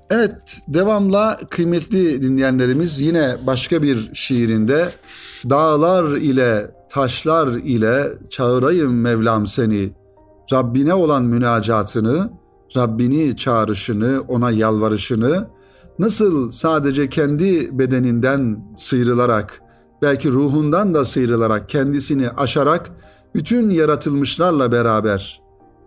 Evet, 0.09 0.57
devamla 0.67 1.39
kıymetli 1.49 2.21
dinleyenlerimiz 2.21 2.99
yine 2.99 3.35
başka 3.47 3.83
bir 3.83 4.11
şiirinde 4.13 4.89
dağlar 5.49 6.17
ile 6.17 6.71
taşlar 6.89 7.47
ile 7.47 8.07
çağırayım 8.29 9.01
Mevlam 9.01 9.47
seni. 9.47 9.89
Rabbine 10.53 10.93
olan 10.93 11.23
münacatını, 11.23 12.29
Rabbini 12.75 13.37
çağrışını, 13.37 14.21
ona 14.27 14.51
yalvarışını 14.51 15.47
nasıl 15.99 16.51
sadece 16.51 17.09
kendi 17.09 17.79
bedeninden 17.79 18.59
sıyrılarak, 18.77 19.61
belki 20.05 20.31
ruhundan 20.31 20.93
da 20.93 21.05
sıyrılarak, 21.05 21.69
kendisini 21.69 22.29
aşarak 22.29 22.91
bütün 23.35 23.69
yaratılmışlarla 23.69 24.71
beraber 24.71 25.41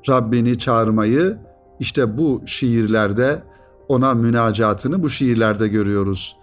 Rabbini 0.09 0.59
çağırmayı 0.59 1.39
işte 1.81 2.19
bu 2.19 2.43
şiirlerde 2.47 3.43
ona 3.89 4.15
münacatını 4.15 5.03
bu 5.03 5.11
şiirlerde 5.11 5.69
görüyoruz. 5.69 6.37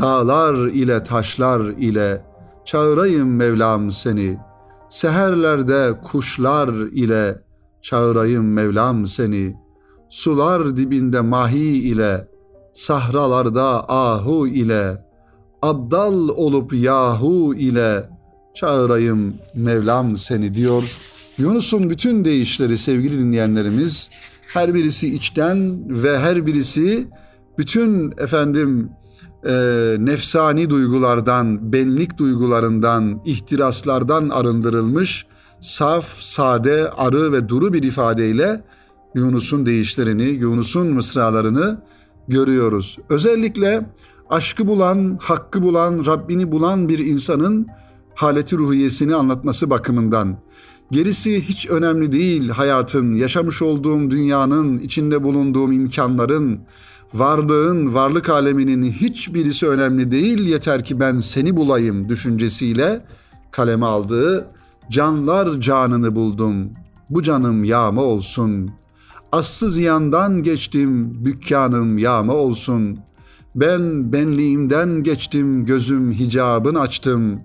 Dağlar 0.00 0.54
ile 0.54 1.02
taşlar 1.02 1.60
ile 1.60 2.22
çağırayım 2.64 3.36
Mevlam 3.36 3.92
seni. 3.92 4.38
Seherlerde 4.90 6.00
kuşlar 6.04 6.68
ile 6.74 7.40
çağırayım 7.82 8.52
Mevlam 8.52 9.06
seni. 9.06 9.56
Sular 10.10 10.76
dibinde 10.76 11.20
mahi 11.20 11.88
ile, 11.88 12.28
sahralarda 12.74 13.90
ahu 13.90 14.46
ile, 14.46 15.05
abdal 15.62 16.28
olup 16.28 16.72
yahu 16.72 17.54
ile 17.54 18.10
çağırayım 18.54 19.34
Mevlam 19.54 20.18
seni 20.18 20.54
diyor 20.54 20.96
Yunus'un 21.38 21.90
bütün 21.90 22.24
deyişleri 22.24 22.78
sevgili 22.78 23.18
dinleyenlerimiz 23.18 24.10
her 24.54 24.74
birisi 24.74 25.14
içten 25.14 25.82
ve 26.02 26.18
her 26.18 26.46
birisi 26.46 27.08
bütün 27.58 28.14
efendim 28.18 28.90
e, 29.48 29.52
nefsani 29.98 30.70
duygulardan, 30.70 31.72
benlik 31.72 32.18
duygularından, 32.18 33.20
ihtiraslardan 33.24 34.28
arındırılmış 34.28 35.26
saf, 35.60 36.06
sade, 36.20 36.90
arı 36.90 37.32
ve 37.32 37.48
duru 37.48 37.72
bir 37.72 37.82
ifadeyle 37.82 38.64
Yunus'un 39.14 39.66
deyişlerini, 39.66 40.24
Yunus'un 40.24 40.86
mısralarını 40.86 41.82
görüyoruz. 42.28 42.98
Özellikle 43.08 43.86
aşkı 44.30 44.66
bulan, 44.66 45.18
hakkı 45.20 45.62
bulan, 45.62 46.06
Rabbini 46.06 46.52
bulan 46.52 46.88
bir 46.88 46.98
insanın 46.98 47.66
haleti 48.14 48.56
ruhiyesini 48.56 49.14
anlatması 49.14 49.70
bakımından. 49.70 50.36
Gerisi 50.90 51.42
hiç 51.42 51.68
önemli 51.68 52.12
değil 52.12 52.48
hayatın, 52.48 53.14
yaşamış 53.14 53.62
olduğum 53.62 54.10
dünyanın, 54.10 54.78
içinde 54.78 55.22
bulunduğum 55.22 55.72
imkanların, 55.72 56.60
varlığın, 57.14 57.94
varlık 57.94 58.28
aleminin 58.28 58.82
hiçbirisi 58.82 59.68
önemli 59.68 60.10
değil 60.10 60.38
yeter 60.38 60.84
ki 60.84 61.00
ben 61.00 61.20
seni 61.20 61.56
bulayım 61.56 62.08
düşüncesiyle 62.08 63.04
kaleme 63.50 63.86
aldığı 63.86 64.48
canlar 64.90 65.60
canını 65.60 66.14
buldum, 66.14 66.70
bu 67.10 67.22
canım 67.22 67.64
yağma 67.64 68.02
olsun. 68.02 68.70
Aslı 69.32 69.70
ziyandan 69.70 70.42
geçtim, 70.42 71.20
dükkanım 71.24 71.98
yağma 71.98 72.34
olsun. 72.34 72.98
Ben 73.56 74.12
benliğimden 74.12 75.02
geçtim, 75.02 75.66
gözüm 75.66 76.12
hicabın 76.12 76.74
açtım. 76.74 77.40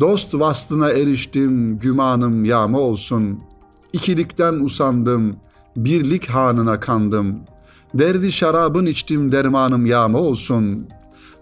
Dost 0.00 0.34
vastına 0.34 0.90
eriştim, 0.90 1.78
gümanım 1.78 2.44
yağma 2.44 2.78
olsun. 2.78 3.40
İkilikten 3.92 4.54
usandım, 4.54 5.36
birlik 5.76 6.26
hanına 6.26 6.80
kandım. 6.80 7.38
Derdi 7.94 8.32
şarabın 8.32 8.86
içtim, 8.86 9.32
dermanım 9.32 9.86
yağma 9.86 10.18
olsun. 10.18 10.88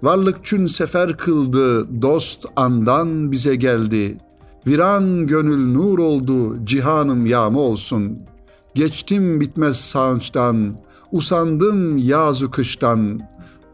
Varlık 0.02 0.44
çün 0.44 0.66
sefer 0.66 1.16
kıldı, 1.16 2.02
dost 2.02 2.46
andan 2.56 3.32
bize 3.32 3.54
geldi.'' 3.54 4.32
Viran 4.66 5.26
gönül 5.26 5.72
nur 5.72 5.98
oldu, 5.98 6.66
cihanım 6.66 7.26
yağma 7.26 7.61
olsun. 7.61 8.18
Geçtim 8.74 9.40
bitmez 9.40 9.76
sağınçtan, 9.76 10.76
usandım 11.12 11.98
yazı 11.98 12.50
kıştan. 12.50 13.20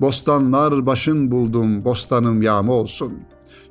Bostanlar 0.00 0.86
başın 0.86 1.30
buldum, 1.30 1.84
bostanım 1.84 2.42
yağma 2.42 2.72
olsun. 2.72 3.12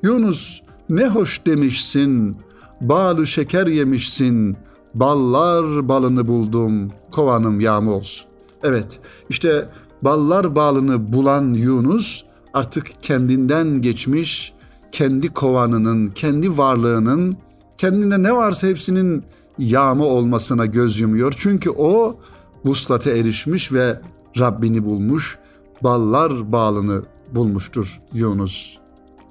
Yunus 0.02 0.60
ne 0.88 1.08
hoş 1.08 1.46
demişsin, 1.46 2.36
balı 2.80 3.26
şeker 3.26 3.66
yemişsin, 3.66 4.56
ballar 4.94 5.88
balını 5.88 6.28
buldum, 6.28 6.92
kovanım 7.10 7.60
yağma 7.60 7.92
olsun. 7.92 8.26
Evet, 8.62 9.00
işte 9.28 9.66
ballar 10.02 10.54
balını 10.54 11.12
bulan 11.12 11.54
Yunus 11.54 12.22
artık 12.54 13.02
kendinden 13.02 13.82
geçmiş, 13.82 14.52
kendi 14.92 15.28
kovanının, 15.28 16.08
kendi 16.08 16.58
varlığının, 16.58 17.36
kendinde 17.78 18.22
ne 18.22 18.36
varsa 18.36 18.66
hepsinin 18.66 19.22
yağma 19.58 20.04
olmasına 20.04 20.66
göz 20.66 21.00
yumuyor. 21.00 21.34
Çünkü 21.36 21.70
o 21.70 22.16
vuslata 22.64 23.10
erişmiş 23.10 23.72
ve 23.72 24.00
Rabbini 24.38 24.84
bulmuş, 24.84 25.38
ballar 25.82 26.52
bağlını 26.52 27.02
bulmuştur 27.34 28.00
Yunus. 28.14 28.78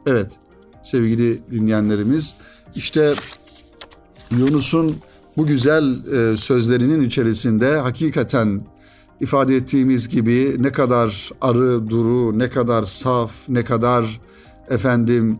Evet 0.05 0.31
sevgili 0.83 1.41
dinleyenlerimiz 1.51 2.35
işte 2.75 3.13
Yunus'un 4.31 4.95
bu 5.37 5.45
güzel 5.45 6.05
e, 6.13 6.37
sözlerinin 6.37 7.01
içerisinde 7.01 7.77
hakikaten 7.77 8.61
ifade 9.21 9.55
ettiğimiz 9.55 10.09
gibi 10.09 10.55
ne 10.59 10.71
kadar 10.71 11.29
arı 11.41 11.89
duru, 11.89 12.39
ne 12.39 12.49
kadar 12.49 12.83
saf, 12.83 13.49
ne 13.49 13.63
kadar 13.63 14.21
efendim 14.69 15.39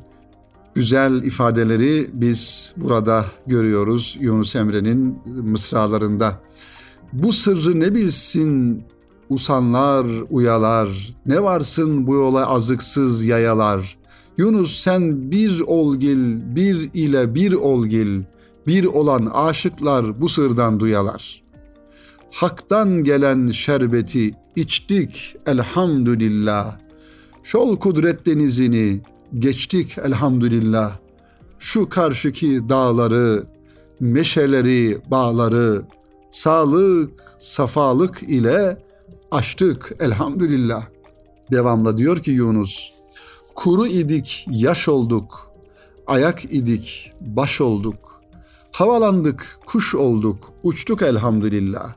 güzel 0.76 1.24
ifadeleri 1.24 2.10
biz 2.14 2.74
burada 2.78 3.26
görüyoruz 3.48 4.18
Yunus 4.20 4.56
Emre'nin 4.56 5.20
mısralarında. 5.26 6.40
Bu 7.14 7.34
sırrı 7.34 7.80
ne 7.80 7.96
bilsin 7.96 8.84
usanlar, 9.30 10.06
uyalar, 10.30 11.16
ne 11.26 11.44
varsın 11.44 12.08
bu 12.08 12.16
yola 12.16 12.48
azıksız 12.48 13.26
yayalar. 13.26 13.98
Yunus 14.38 14.80
sen 14.80 15.32
bir 15.32 15.60
olgil, 15.60 16.56
bir 16.56 16.90
ile 16.94 17.36
bir 17.36 17.54
olgil, 17.54 18.22
bir 18.68 18.86
olan 18.86 19.26
aşıklar 19.26 20.22
bu 20.22 20.30
sırdan 20.30 20.80
duyalar. 20.80 21.44
Hak'tan 22.32 23.04
gelen 23.04 23.48
şerbeti 23.48 24.36
içtik 24.56 25.36
elhamdülillah. 25.46 26.78
Şol 27.44 27.78
kudret 27.78 28.26
denizini 28.26 29.02
geçtik 29.40 29.98
elhamdülillah. 29.98 30.98
Şu 31.60 31.90
karşıki 31.90 32.70
dağları, 32.70 33.44
meşeleri, 34.00 34.98
bağları, 35.12 35.82
sağlık, 36.32 37.12
safalık 37.40 38.24
ile 38.24 38.78
açtık 39.32 39.96
elhamdülillah. 40.00 40.86
Devamla 41.52 41.98
diyor 41.98 42.24
ki 42.24 42.32
Yunus, 42.32 42.92
kuru 43.56 43.88
idik, 43.88 44.46
yaş 44.50 44.88
olduk, 44.88 45.52
ayak 46.08 46.46
idik, 46.46 47.14
baş 47.22 47.62
olduk. 47.62 48.22
Havalandık, 48.72 49.60
kuş 49.66 49.96
olduk, 49.96 50.54
uçtuk 50.64 51.02
elhamdülillah. 51.02 51.96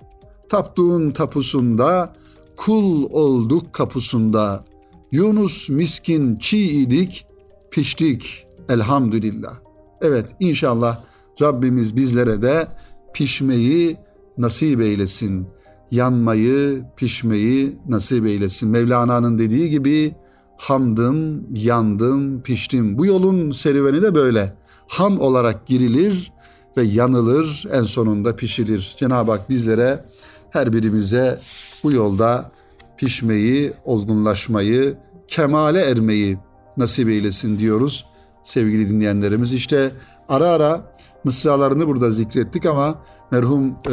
Taptuğun 0.48 1.10
tapusunda, 1.10 2.14
kul 2.56 3.10
olduk 3.10 3.72
kapusunda. 3.72 4.64
Yunus 5.12 5.68
miskin 5.68 6.36
çiğ 6.36 6.56
idik, 6.56 7.26
piştik 7.70 8.46
elhamdülillah. 8.68 9.54
Evet 10.00 10.34
inşallah 10.40 11.00
Rabbimiz 11.40 11.96
bizlere 11.96 12.42
de 12.42 12.68
pişmeyi 13.14 13.96
nasip 14.38 14.80
eylesin. 14.80 15.48
Yanmayı, 15.90 16.84
pişmeyi 16.96 17.78
nasip 17.88 18.26
eylesin. 18.26 18.68
Mevlana'nın 18.68 19.38
dediği 19.38 19.70
gibi 19.70 20.14
hamdım, 20.56 21.46
yandım, 21.56 22.42
piştim. 22.42 22.98
Bu 22.98 23.06
yolun 23.06 23.52
serüveni 23.52 24.02
de 24.02 24.14
böyle. 24.14 24.56
Ham 24.88 25.20
olarak 25.20 25.66
girilir 25.66 26.32
ve 26.76 26.82
yanılır, 26.82 27.66
en 27.72 27.82
sonunda 27.82 28.36
pişilir. 28.36 28.96
Cenab-ı 28.98 29.30
Hak 29.30 29.50
bizlere, 29.50 30.04
her 30.50 30.72
birimize 30.72 31.40
bu 31.84 31.92
yolda 31.92 32.50
pişmeyi, 32.96 33.72
olgunlaşmayı, 33.84 34.94
kemale 35.28 35.80
ermeyi 35.80 36.38
nasip 36.76 37.08
eylesin 37.08 37.58
diyoruz 37.58 38.06
sevgili 38.44 38.88
dinleyenlerimiz. 38.88 39.52
İşte 39.52 39.92
ara 40.28 40.48
ara 40.48 40.92
mısralarını 41.24 41.88
burada 41.88 42.10
zikrettik 42.10 42.66
ama 42.66 42.98
merhum 43.30 43.76
e, 43.86 43.92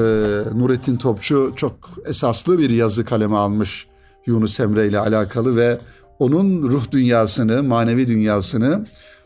Nurettin 0.56 0.98
Topçu 0.98 1.54
çok 1.56 1.90
esaslı 2.06 2.60
bir 2.60 2.70
yazı 2.70 3.06
kaleme 3.06 3.36
almış 3.36 3.88
Yunus 4.26 4.60
Emre 4.60 4.88
ile 4.88 5.00
alakalı 5.00 5.56
ve 5.56 5.80
onun 6.20 6.64
ruh 6.64 6.92
dünyasını, 6.92 7.64
manevi 7.64 8.08
dünyasını 8.08 8.86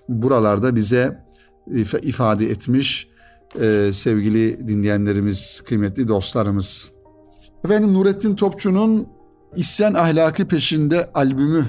buralarda 0.10 0.76
bize 0.76 1.24
ifade 2.02 2.50
etmiş 2.50 3.08
e, 3.62 3.91
sevgili 3.93 4.67
dinleyenlerimiz, 4.67 5.62
kıymetli 5.67 6.08
dostlarımız. 6.08 6.89
Efendim 7.65 7.93
Nurettin 7.93 8.36
Topçu'nun 8.36 9.08
İsyan 9.56 9.93
Ahlakı 9.93 10.47
Peşinde 10.47 11.12
albümü 11.13 11.65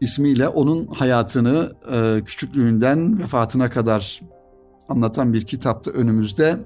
ismiyle 0.00 0.48
onun 0.48 0.86
hayatını 0.86 1.72
e, 1.92 2.24
küçüklüğünden 2.24 3.18
vefatına 3.18 3.70
kadar 3.70 4.20
anlatan 4.88 5.32
bir 5.32 5.42
kitapta 5.42 5.90
önümüzde. 5.90 6.58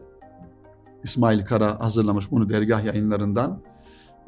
İsmail 1.04 1.44
Kara 1.44 1.80
hazırlamış 1.80 2.30
bunu 2.30 2.48
dergah 2.48 2.84
yayınlarından. 2.84 3.60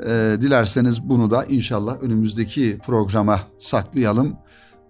E, 0.01 0.37
dilerseniz 0.41 1.09
bunu 1.09 1.31
da 1.31 1.45
inşallah 1.45 2.03
önümüzdeki 2.03 2.79
programa 2.87 3.41
saklayalım. 3.59 4.37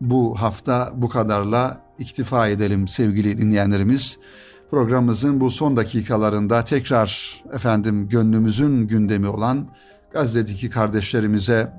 Bu 0.00 0.40
hafta 0.40 0.92
bu 0.94 1.08
kadarla 1.08 1.80
iktifa 1.98 2.48
edelim 2.48 2.88
sevgili 2.88 3.38
dinleyenlerimiz. 3.38 4.18
Programımızın 4.70 5.40
bu 5.40 5.50
son 5.50 5.76
dakikalarında 5.76 6.64
tekrar 6.64 7.42
efendim 7.52 8.08
gönlümüzün 8.08 8.86
gündemi 8.86 9.28
olan 9.28 9.68
Gazze'deki 10.12 10.70
kardeşlerimize 10.70 11.72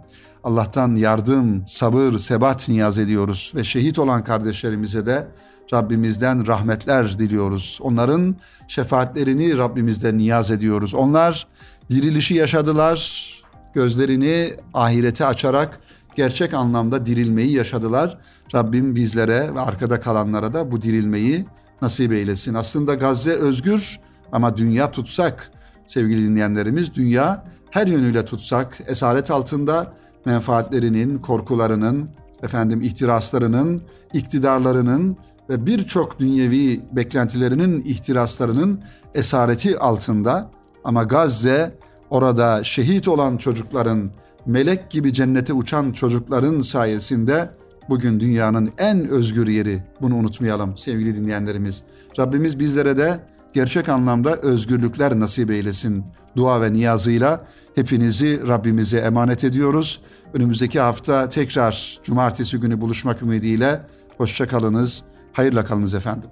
Allah'tan 0.43 0.95
yardım, 0.95 1.67
sabır, 1.67 2.17
sebat 2.17 2.67
niyaz 2.67 2.97
ediyoruz 2.97 3.51
ve 3.55 3.63
şehit 3.63 3.99
olan 3.99 4.23
kardeşlerimize 4.23 5.05
de 5.05 5.27
Rabbimizden 5.73 6.47
rahmetler 6.47 7.19
diliyoruz. 7.19 7.79
Onların 7.81 8.35
şefaatlerini 8.67 9.57
Rabbimizden 9.57 10.17
niyaz 10.17 10.51
ediyoruz. 10.51 10.93
Onlar 10.93 11.47
dirilişi 11.89 12.33
yaşadılar, 12.33 13.25
gözlerini 13.73 14.53
ahirete 14.73 15.25
açarak 15.25 15.79
gerçek 16.15 16.53
anlamda 16.53 17.05
dirilmeyi 17.05 17.51
yaşadılar. 17.51 18.17
Rabbim 18.55 18.95
bizlere 18.95 19.55
ve 19.55 19.59
arkada 19.59 19.99
kalanlara 19.99 20.53
da 20.53 20.71
bu 20.71 20.81
dirilmeyi 20.81 21.45
nasip 21.81 22.13
eylesin. 22.13 22.53
Aslında 22.53 22.93
Gazze 22.93 23.31
özgür 23.31 23.99
ama 24.31 24.57
dünya 24.57 24.91
tutsak 24.91 25.51
sevgili 25.87 26.29
dinleyenlerimiz. 26.29 26.93
Dünya 26.93 27.43
her 27.69 27.87
yönüyle 27.87 28.25
tutsak 28.25 28.77
esaret 28.87 29.31
altında 29.31 29.93
menfaatlerinin, 30.25 31.17
korkularının, 31.19 32.09
efendim 32.43 32.81
ihtiraslarının, 32.81 33.81
iktidarlarının 34.13 35.17
ve 35.49 35.65
birçok 35.65 36.19
dünyevi 36.19 36.81
beklentilerinin 36.91 37.81
ihtiraslarının 37.81 38.81
esareti 39.15 39.79
altında 39.79 40.51
ama 40.83 41.03
Gazze 41.03 41.75
orada 42.09 42.63
şehit 42.63 43.07
olan 43.07 43.37
çocukların, 43.37 44.11
melek 44.45 44.91
gibi 44.91 45.13
cennete 45.13 45.53
uçan 45.53 45.91
çocukların 45.91 46.61
sayesinde 46.61 47.49
bugün 47.89 48.19
dünyanın 48.19 48.71
en 48.77 49.07
özgür 49.07 49.47
yeri. 49.47 49.83
Bunu 50.01 50.15
unutmayalım 50.15 50.77
sevgili 50.77 51.15
dinleyenlerimiz. 51.15 51.83
Rabbimiz 52.19 52.59
bizlere 52.59 52.97
de 52.97 53.19
gerçek 53.53 53.89
anlamda 53.89 54.35
özgürlükler 54.35 55.19
nasip 55.19 55.51
eylesin. 55.51 56.05
Dua 56.35 56.61
ve 56.61 56.73
niyazıyla 56.73 57.45
hepinizi 57.75 58.47
Rabbimize 58.47 58.97
emanet 58.97 59.43
ediyoruz. 59.43 60.01
Önümüzdeki 60.33 60.79
hafta 60.79 61.29
tekrar 61.29 61.99
cumartesi 62.03 62.57
günü 62.57 62.81
buluşmak 62.81 63.21
ümidiyle 63.21 63.81
hoşçakalınız, 64.17 65.03
hayırla 65.35 65.65
kalınız 65.65 65.93
efendim. 65.93 66.29